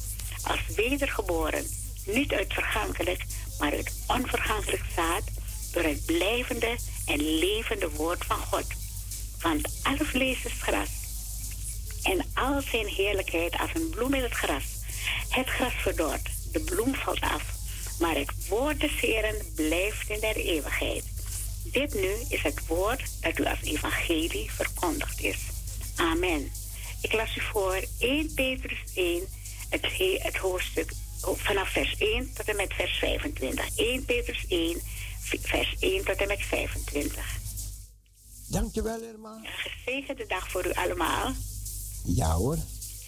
[0.44, 1.66] als wedergeboren,
[2.06, 3.26] niet uit vergankelijk,
[3.60, 5.24] maar uit onvergankelijk zaad,
[5.72, 6.76] door het blijvende
[7.06, 8.66] en levende woord van God.
[9.42, 10.90] Want alle vlees is gras,
[12.04, 14.64] en al zijn heerlijkheid als een bloem in het gras.
[15.30, 17.44] Het gras verdort, de bloem valt af,
[18.04, 21.04] maar het woord des Heren blijft in der eeuwigheid.
[21.64, 25.38] Dit nu is het woord dat u als evangelie verkondigd is.
[25.96, 26.52] Amen.
[27.02, 29.28] Ik las u voor 1 Petrus 1,
[29.70, 30.92] het, he- het hoofdstuk
[31.26, 33.78] oh, vanaf vers 1 tot en met vers 25.
[33.78, 34.82] 1 Petrus 1,
[35.22, 37.38] v- vers 1 tot en met 25.
[38.48, 39.36] Dankjewel, Irma.
[39.44, 41.34] Een gezegende dag voor u allemaal.
[42.06, 42.58] Ja hoor.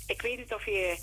[0.08, 0.98] Ik weet niet of je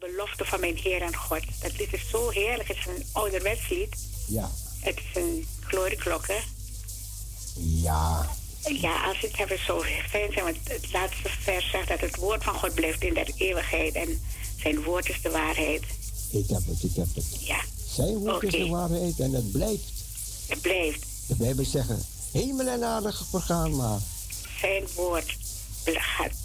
[0.00, 1.40] belofte van mijn Heer en God.
[1.60, 2.68] Dat lied is zo heerlijk.
[2.68, 3.96] Het is een ouderwets lied.
[4.26, 4.50] Ja.
[4.80, 6.42] Het is een glorieklokken.
[7.56, 8.28] Ja.
[8.64, 10.44] Ja, als het hebben zo fijn zijn.
[10.44, 13.94] Want het laatste vers zegt dat het woord van God blijft in der eeuwigheid.
[13.94, 14.22] En
[14.58, 15.82] zijn woord is de waarheid.
[16.30, 17.24] Ik heb het, ik heb het.
[17.46, 19.92] Ja, Zijn woord is de waarheid en het blijft.
[20.48, 21.06] het blijft.
[21.26, 22.02] De Bijbel zeggen,
[22.32, 23.98] hemel en aarde vergaan maar.
[24.60, 25.36] Zijn woord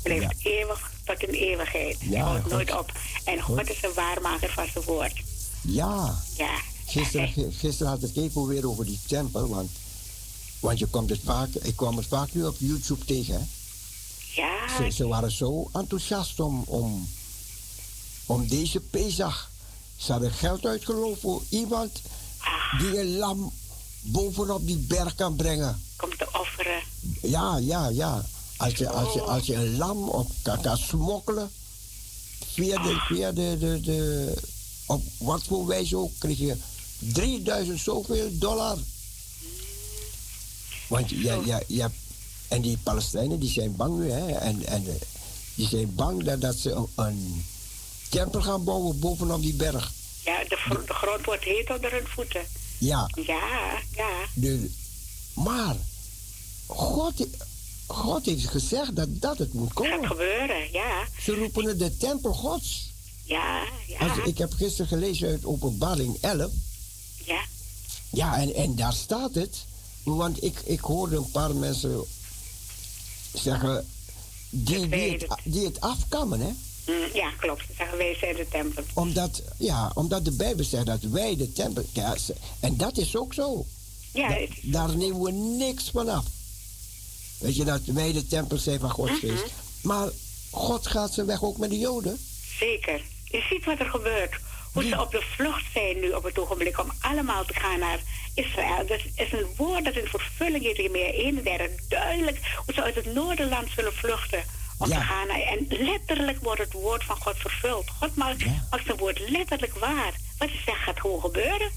[0.03, 1.98] blijft eeuwig tot in eeuwigheid.
[2.02, 2.52] Ja, Hij houdt God.
[2.52, 2.91] nooit op.
[3.23, 5.14] En God is een waarmaker van zijn woord.
[5.61, 6.19] Ja.
[6.38, 6.56] Ja.
[6.86, 9.72] Gisteren, gi- gisteren had ik even weer over die tempel, want,
[10.60, 13.34] want je komt het vaak, ik kwam het vaak nu op YouTube tegen.
[13.34, 13.41] Hè?
[14.41, 17.07] Ja, Ze, ze waren zo enthousiast om, om,
[18.26, 19.52] om deze Pesach.
[19.98, 22.02] Ze hadden geld uitgeloofd voor iemand
[22.80, 23.53] die een lam
[24.02, 25.84] bovenop die berg kan brengen.
[25.95, 26.82] komt te offeren.
[27.22, 28.26] Ja, ja, ja.
[28.57, 31.52] Als je, als je, als je een lam op kan, kan smokkelen,
[32.53, 34.34] via de, via de, de, de,
[34.86, 36.56] op wat voor wijze ook, krijg je
[36.98, 38.77] 3000 zoveel dollar.
[40.88, 41.91] Want ja, ja, ja,
[42.48, 44.94] en die Palestijnen die zijn bang nu, hè, en, en eh,
[45.56, 47.45] die zijn bang dat, dat ze een, een
[48.10, 49.91] tempel gaan bouwen bovenop die berg.
[50.23, 52.41] Ja, de, de grond wordt heet onder hun voeten.
[52.77, 54.10] Ja, Ja, ja.
[54.34, 54.72] de,
[55.34, 55.76] maar
[56.65, 57.27] God,
[57.88, 60.07] God heeft gezegd dat dat het moet Het gaat komen.
[60.07, 61.07] gebeuren, ja.
[61.22, 62.94] Ze roepen het de tempel gods.
[63.24, 63.98] Ja, ja.
[63.99, 66.52] Als, ik heb gisteren gelezen uit openbaring 11.
[67.26, 67.41] Ja,
[68.10, 69.66] Ja, en, en daar staat het.
[70.03, 72.03] Want ik, ik hoorde een paar mensen
[73.34, 73.86] zeggen...
[74.49, 76.49] Die, die, het, die het afkammen, hè.
[76.91, 77.62] Mm, ja klopt.
[77.68, 78.84] Ze zeggen wij zijn de tempel.
[78.94, 81.84] Omdat, ja, omdat de Bijbel zegt dat wij de tempel...
[81.94, 82.16] Ja,
[82.60, 83.66] en dat is ook zo.
[84.14, 86.26] Ja, Da- daar nemen we niks van af.
[87.38, 89.20] Weet je, dat wij de tempel zijn van Gods Mhm.
[89.20, 89.45] geest.
[89.82, 90.07] Maar
[90.52, 92.20] God gaat zijn weg ook met de Joden.
[92.60, 93.02] zeker.
[93.26, 94.36] Je ziet wat er gebeurt.
[94.74, 97.99] Hoe ze op de vlucht zijn nu op het ogenblik om allemaal te gaan naar
[98.34, 98.88] Israël.
[98.88, 101.70] Dat is een woord dat in vervulling is in meer 31.
[101.88, 104.44] Duidelijk hoe ze uit het noorderland zullen vluchten
[104.78, 105.41] om te gaan naar...
[105.41, 107.86] En letterlijk wordt het woord van God vervuld.
[107.99, 110.14] God maakt, maakt zijn woord letterlijk waar.
[110.38, 111.72] Wat je zegt gaat gewoon gebeuren.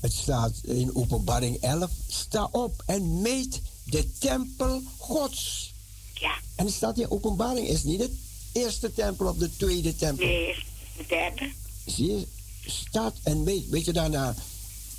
[0.00, 1.90] Het staat in openbaring 11.
[2.08, 5.72] Sta op en meet de tempel gods.
[6.14, 6.34] Ja.
[6.54, 7.68] En het staat in openbaring.
[7.68, 8.16] is niet de
[8.52, 10.26] eerste tempel of de tweede tempel.
[10.26, 10.54] Nee,
[10.96, 11.52] de derde.
[11.86, 12.26] Zie je?
[12.66, 13.68] Staat en meet.
[13.68, 14.34] Weet je daarna...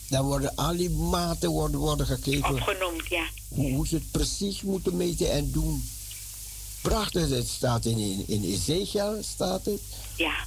[0.10, 2.54] Dan worden al die maten worden, worden gekeken.
[2.54, 3.26] Opgenoemd, ja.
[3.48, 5.90] Hoe, hoe ze het precies moeten meten en doen.
[6.82, 9.82] Prachtig, het staat in, in, in Ezekiel, staat het.
[10.16, 10.46] Ja.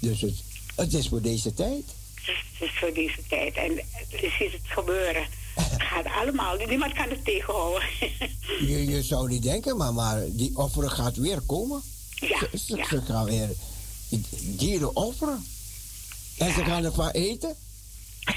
[0.00, 0.34] Dus het,
[0.74, 1.84] het is voor deze tijd.
[2.14, 3.54] Het is voor deze tijd.
[3.54, 3.72] En
[4.08, 5.26] je ziet het gebeuren.
[5.60, 6.56] Het gaat allemaal.
[6.56, 7.82] Niemand kan het tegenhouden.
[8.68, 11.82] Je, je zou niet denken, maar, maar die offeren gaat weer komen.
[12.14, 13.48] Ja, Ze, ze, ze gaan weer
[14.40, 15.46] dieren offeren.
[16.38, 17.54] En ze gaan ervan eten.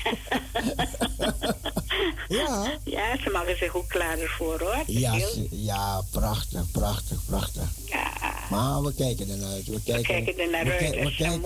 [2.27, 2.77] ja.
[2.83, 4.83] Ja, ze maken zich ook klaar ervoor hoor.
[4.87, 7.63] Ja, ze- ja, prachtig, prachtig, prachtig.
[7.85, 8.11] Ja.
[8.49, 9.67] Maar we kijken er naar uit.
[9.67, 10.79] We kijken, kijken er naar we uit.
[10.79, 11.41] kijk- Dat we kijken-.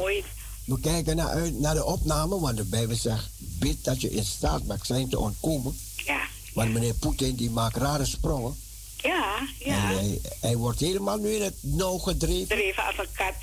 [0.66, 4.26] We kijken naar uit naar de opname, want de Bijbel zegt: bid dat je in
[4.26, 5.78] staat mag zijn te ontkomen.
[6.06, 6.20] Ja.
[6.54, 8.56] Want meneer Poetin die maakt rare sprongen.
[8.98, 9.90] Ja, ja.
[9.90, 12.48] En hij, hij wordt helemaal nu in het nauw gedreven.
[12.48, 13.34] Dreven als een kat.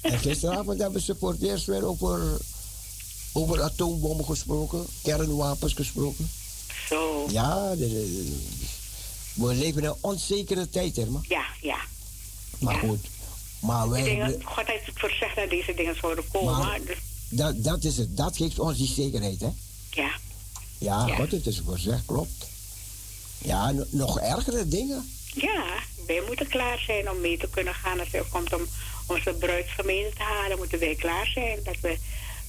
[0.00, 2.36] En gisteravond hebben ze voor het eerst weer over,
[3.32, 6.30] over atoombommen gesproken, kernwapens gesproken.
[6.88, 7.26] Zo.
[7.30, 8.40] Ja, de-
[9.34, 11.24] we leven in een onzekere tijd, hè, man.
[11.28, 11.78] Ja, ja.
[12.58, 13.06] Maar goed,
[13.62, 16.58] maar wij, dat God heeft het voorzegd dat deze dingen zouden komen.
[16.58, 16.96] Maar- dus,
[17.28, 18.16] dat, dat is het.
[18.16, 19.50] Dat geeft ons die zekerheid, hè.
[19.90, 20.10] ja.
[20.78, 21.14] Ja, Ja.
[21.16, 22.46] God, het is voorzegd, klopt.
[23.38, 25.10] Ja, nog ergere dingen.
[25.34, 25.64] ja,
[26.06, 28.00] wij moeten klaar zijn om mee te kunnen gaan.
[28.00, 28.66] Als het komt om
[29.06, 31.58] onze bruidsgemeente te halen, moeten wij klaar zijn.
[31.64, 31.98] Dat we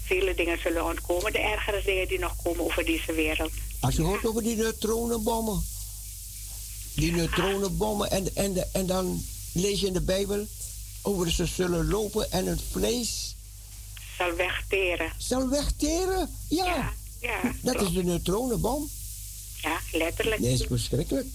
[0.03, 1.31] vele dingen zullen ontkomen.
[1.31, 3.51] De ergere dingen die nog komen over deze wereld.
[3.79, 5.63] Als je hoort over die neutronenbommen.
[6.95, 8.11] Die neutronenbommen.
[8.11, 10.45] En, en, en dan lees je in de Bijbel
[11.03, 13.35] over ze zullen lopen en het vlees
[14.17, 15.11] Zal wegteren.
[15.17, 16.29] zal wegteren.
[16.49, 18.89] Ja, Ja, dat is de neutronenbom.
[19.61, 20.41] ja letterlijk.
[20.41, 21.27] Dat is verschrikkelijk.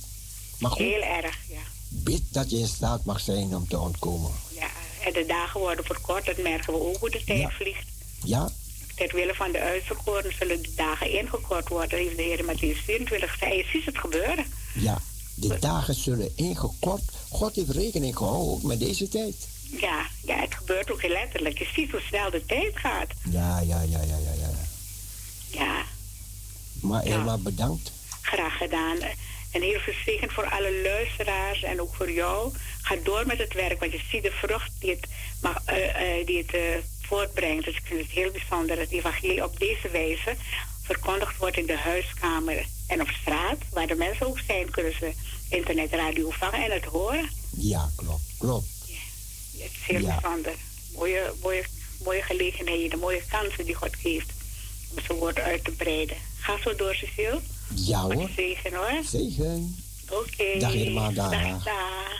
[0.58, 1.60] Maar goed, Heel erg, ja.
[1.88, 4.30] bid dat je in staat mag zijn om te ontkomen.
[4.54, 4.68] ja.
[5.06, 7.50] En de dagen worden verkort, dat merken we ook hoe de tijd Ja.
[7.50, 7.86] vliegt.
[8.24, 8.50] Ja,
[8.94, 13.32] Ter wille van de uitverkoren zullen de dagen ingekort worden, heeft de Heer Matthäus 24
[13.32, 13.54] gezegd.
[13.54, 14.44] Je ziet het gebeuren.
[14.74, 15.00] ja.
[15.34, 17.02] De dagen zullen ingekort.
[17.28, 19.34] God heeft rekening gehouden ook met deze tijd.
[19.70, 21.58] Ja, ja, het gebeurt ook heel letterlijk.
[21.58, 23.08] Je ziet hoe snel de tijd gaat.
[23.30, 24.32] Ja, ja, ja, ja, ja.
[24.40, 24.50] ja.
[25.50, 25.82] Ja,
[26.80, 27.36] Maar Ja.
[27.38, 27.92] Bedankt.
[28.22, 28.96] graag gedaan.
[29.52, 32.52] En heel veel zegen voor alle luisteraars en ook voor jou.
[32.82, 35.06] Ga door met het werk, want je ziet de vrucht die het,
[35.42, 36.60] mag, eh, die het eh,
[37.02, 37.64] voortbrengt.
[37.64, 40.36] Dus ik vind het heel bijzonder dat het evangelie op deze wijze
[40.82, 43.58] verkondigd wordt in de huiskamer en op straat.
[43.70, 45.12] Waar de mensen ook zijn, kunnen ze
[45.48, 47.28] internetradio vangen en het horen.
[47.56, 48.66] Ja, klopt, klopt.
[49.62, 50.54] Het is heel bijzonder.
[50.94, 51.64] Mooie, mooie,
[52.04, 54.32] mooie gelegenheden, mooie kansen die God geeft
[54.94, 56.16] om zijn woord uit te breiden.
[56.38, 57.40] Ga zo door, Cecile.
[57.74, 58.28] Ja hoor.
[58.36, 59.02] zegen hoor.
[59.04, 59.76] Zegen.
[60.10, 60.58] Oké.
[60.58, 60.72] Dag
[61.14, 61.30] dag.
[61.30, 62.17] Dag, dag.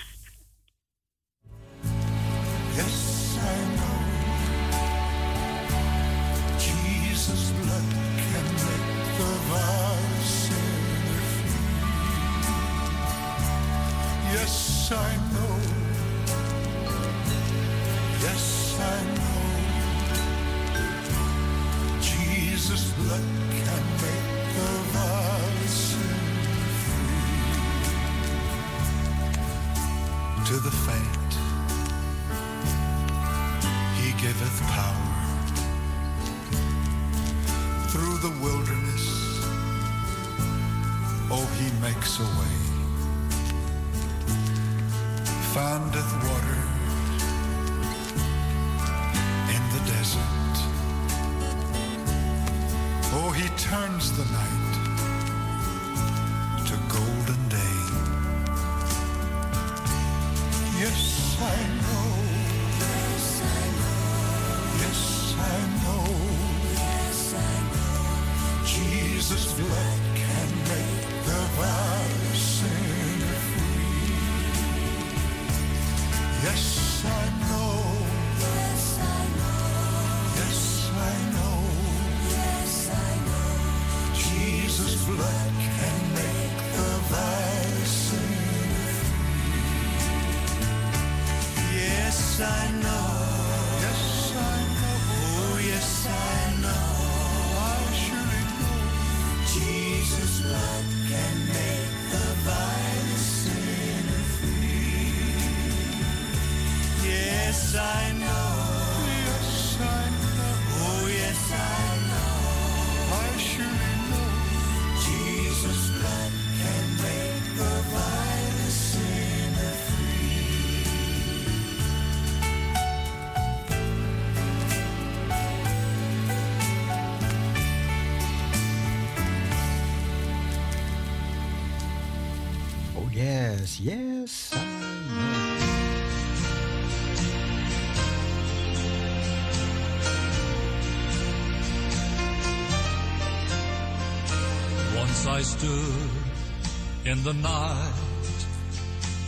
[147.29, 147.93] The night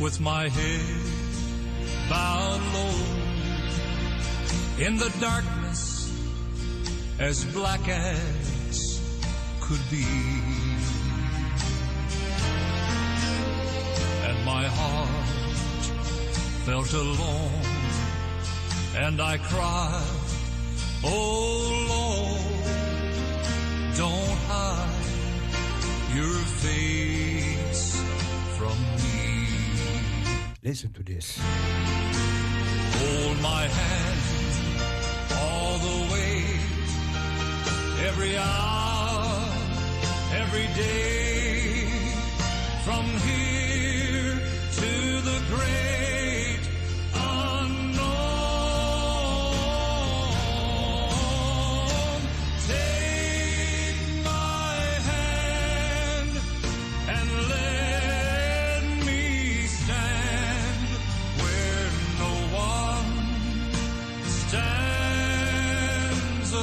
[0.00, 1.02] with my head
[2.08, 2.96] bowed low
[4.86, 6.10] in the darkness
[7.18, 9.02] as black as
[9.60, 10.06] could be.
[14.28, 15.26] And my heart
[16.64, 17.64] felt alone
[18.96, 20.19] and I cried,
[32.98, 34.20] Hold my hand
[35.36, 36.44] all the way,
[38.08, 39.28] every hour,
[40.32, 41.09] every day,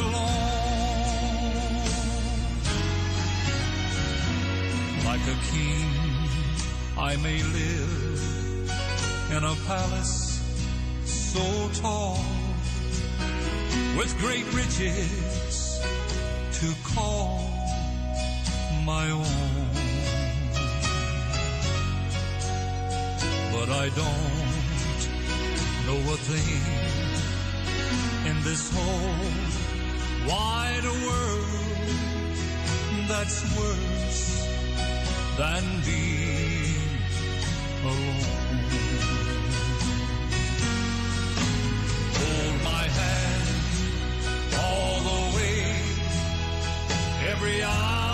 [0.02, 1.88] alone.
[5.10, 5.90] Like a king,
[6.98, 8.28] I may live
[9.36, 10.28] in a palace
[11.06, 12.20] so tall
[13.98, 15.82] with great riches
[16.60, 17.50] to call
[18.86, 19.68] my own.
[23.54, 24.48] But I don't
[25.88, 26.62] know a thing
[28.30, 29.47] in this whole
[30.28, 31.88] wide world
[33.08, 34.48] that's worse
[35.38, 36.92] than being
[37.84, 38.58] alone.
[42.20, 43.58] Hold my hand
[44.66, 45.62] all the way,
[47.32, 48.07] every hour,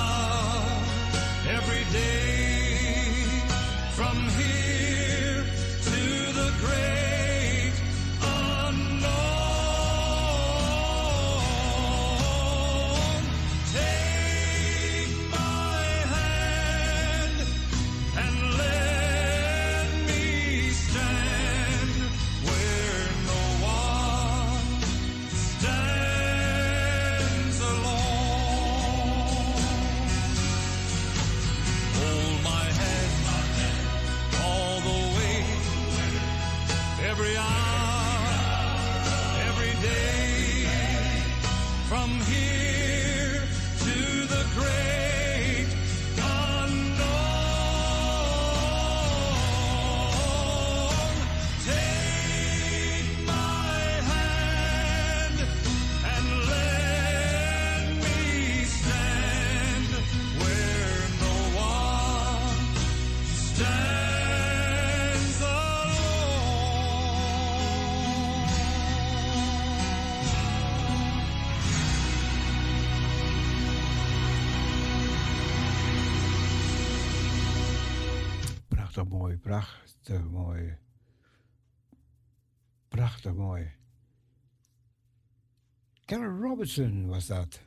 [86.53, 87.59] Robinson was dat.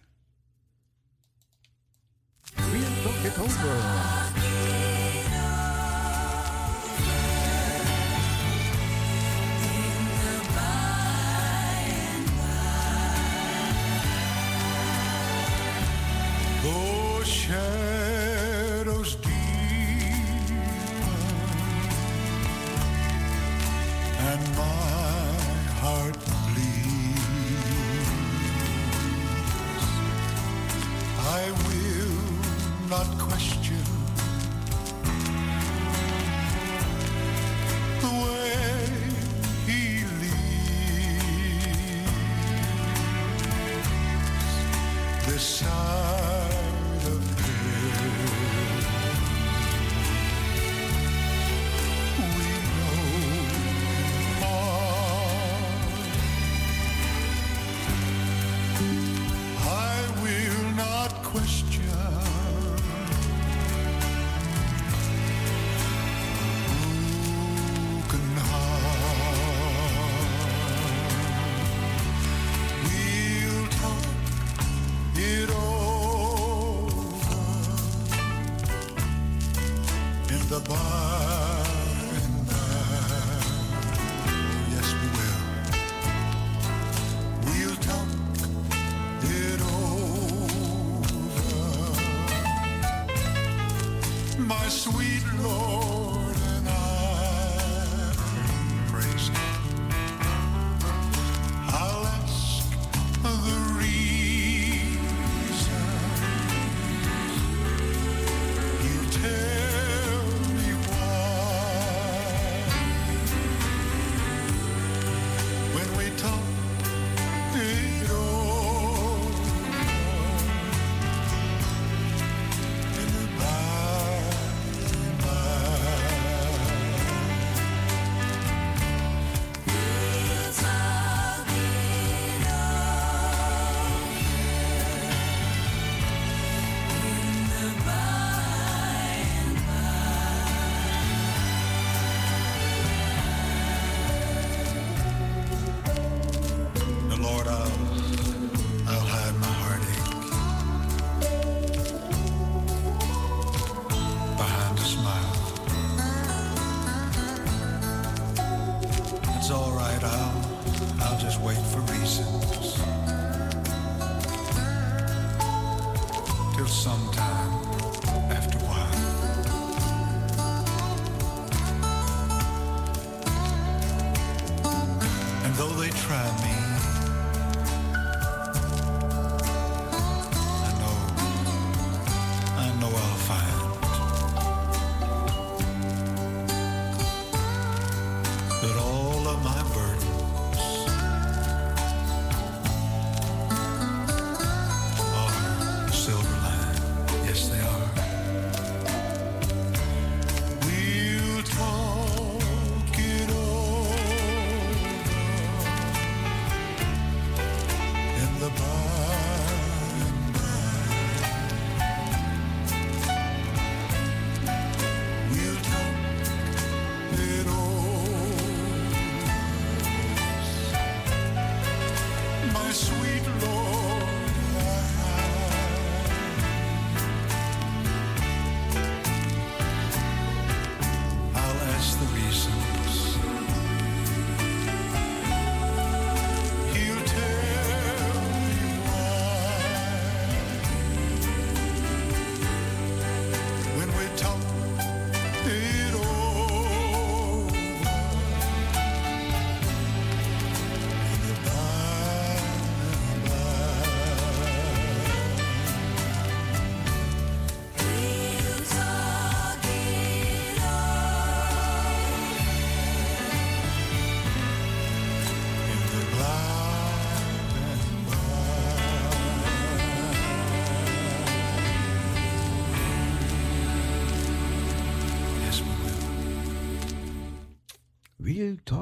[2.56, 4.45] We'll don't get over.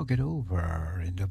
[0.05, 1.28] get over in the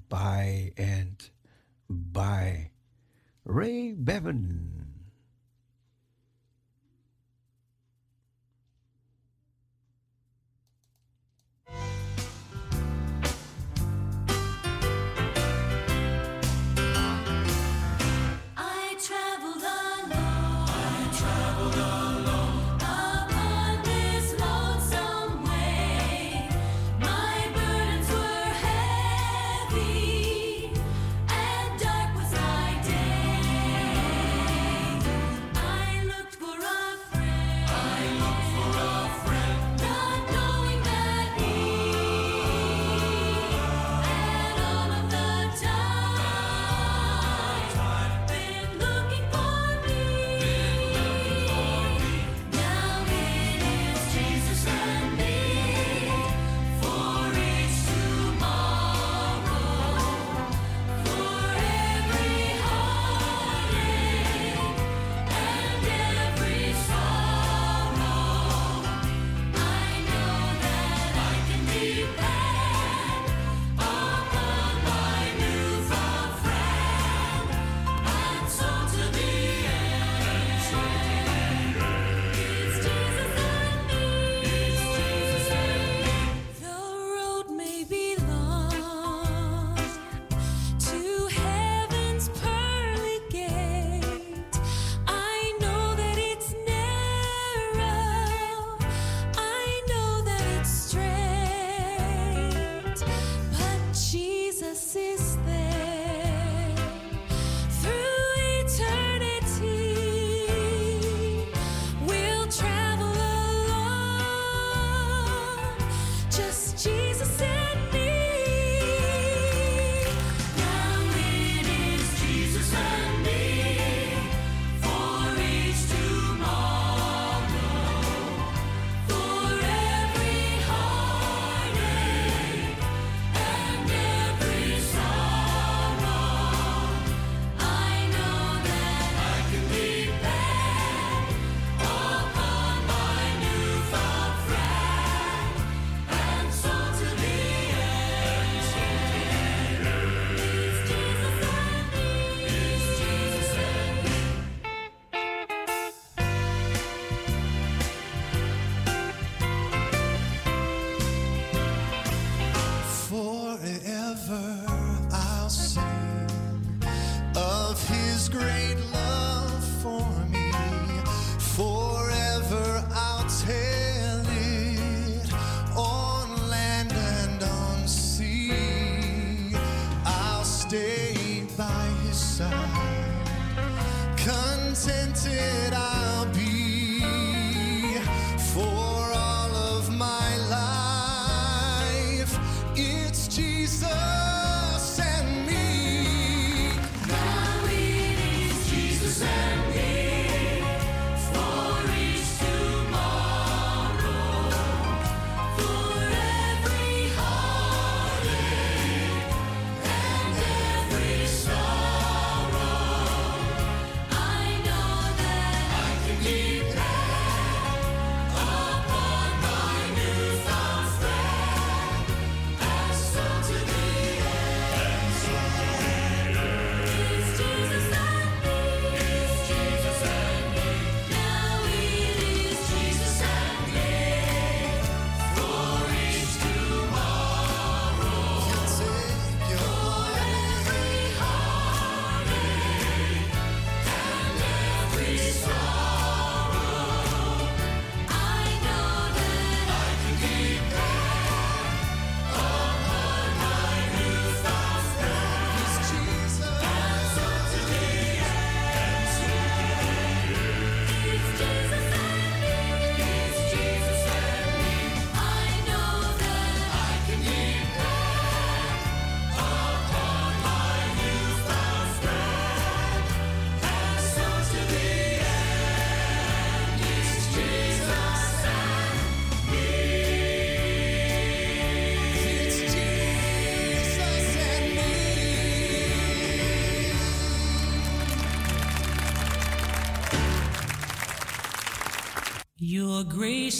[293.44, 293.52] Your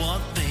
[0.00, 0.47] one thing.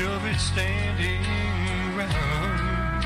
[0.00, 1.20] There's of it standing
[1.94, 3.02] round.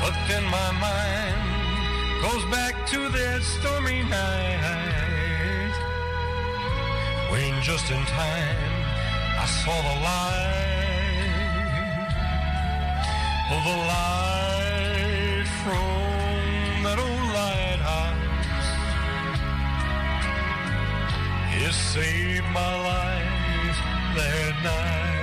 [0.00, 1.40] But then my mind
[2.20, 5.72] goes back to that stormy night
[7.30, 8.72] when just in time
[9.38, 11.30] I saw the light,
[13.52, 18.66] oh, the light from that old lighthouse.
[21.62, 23.37] It saved my life
[24.18, 25.17] their night.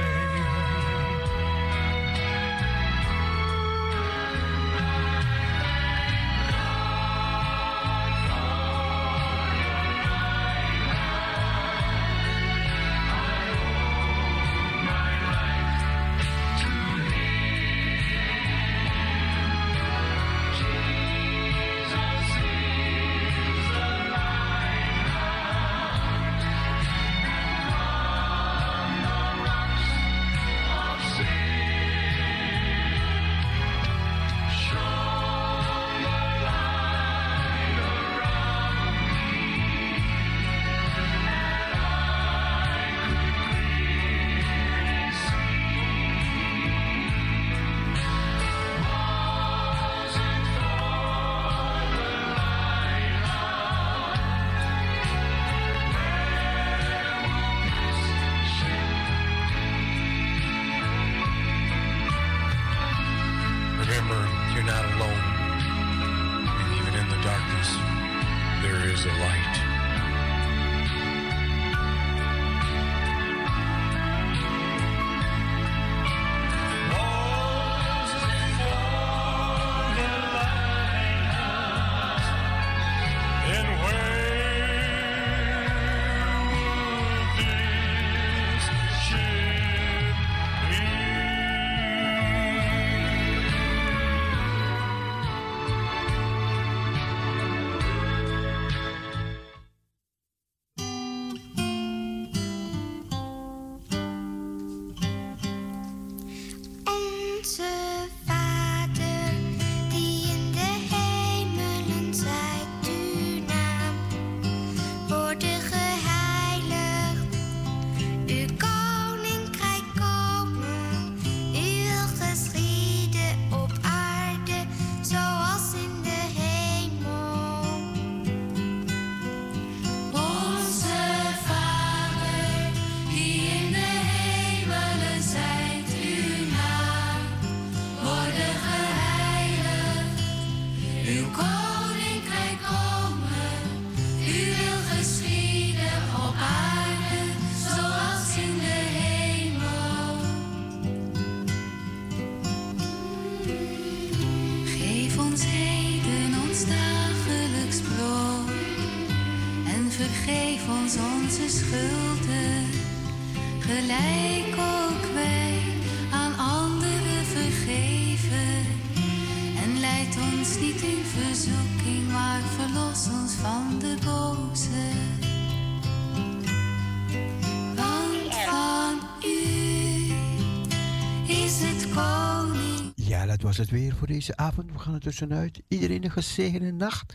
[183.58, 184.72] het weer voor deze avond.
[184.72, 185.62] We gaan er tussenuit.
[185.68, 187.14] Iedereen een gezegende nacht.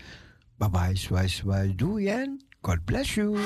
[0.56, 3.38] Bye bye, zwaai, do you and God bless you.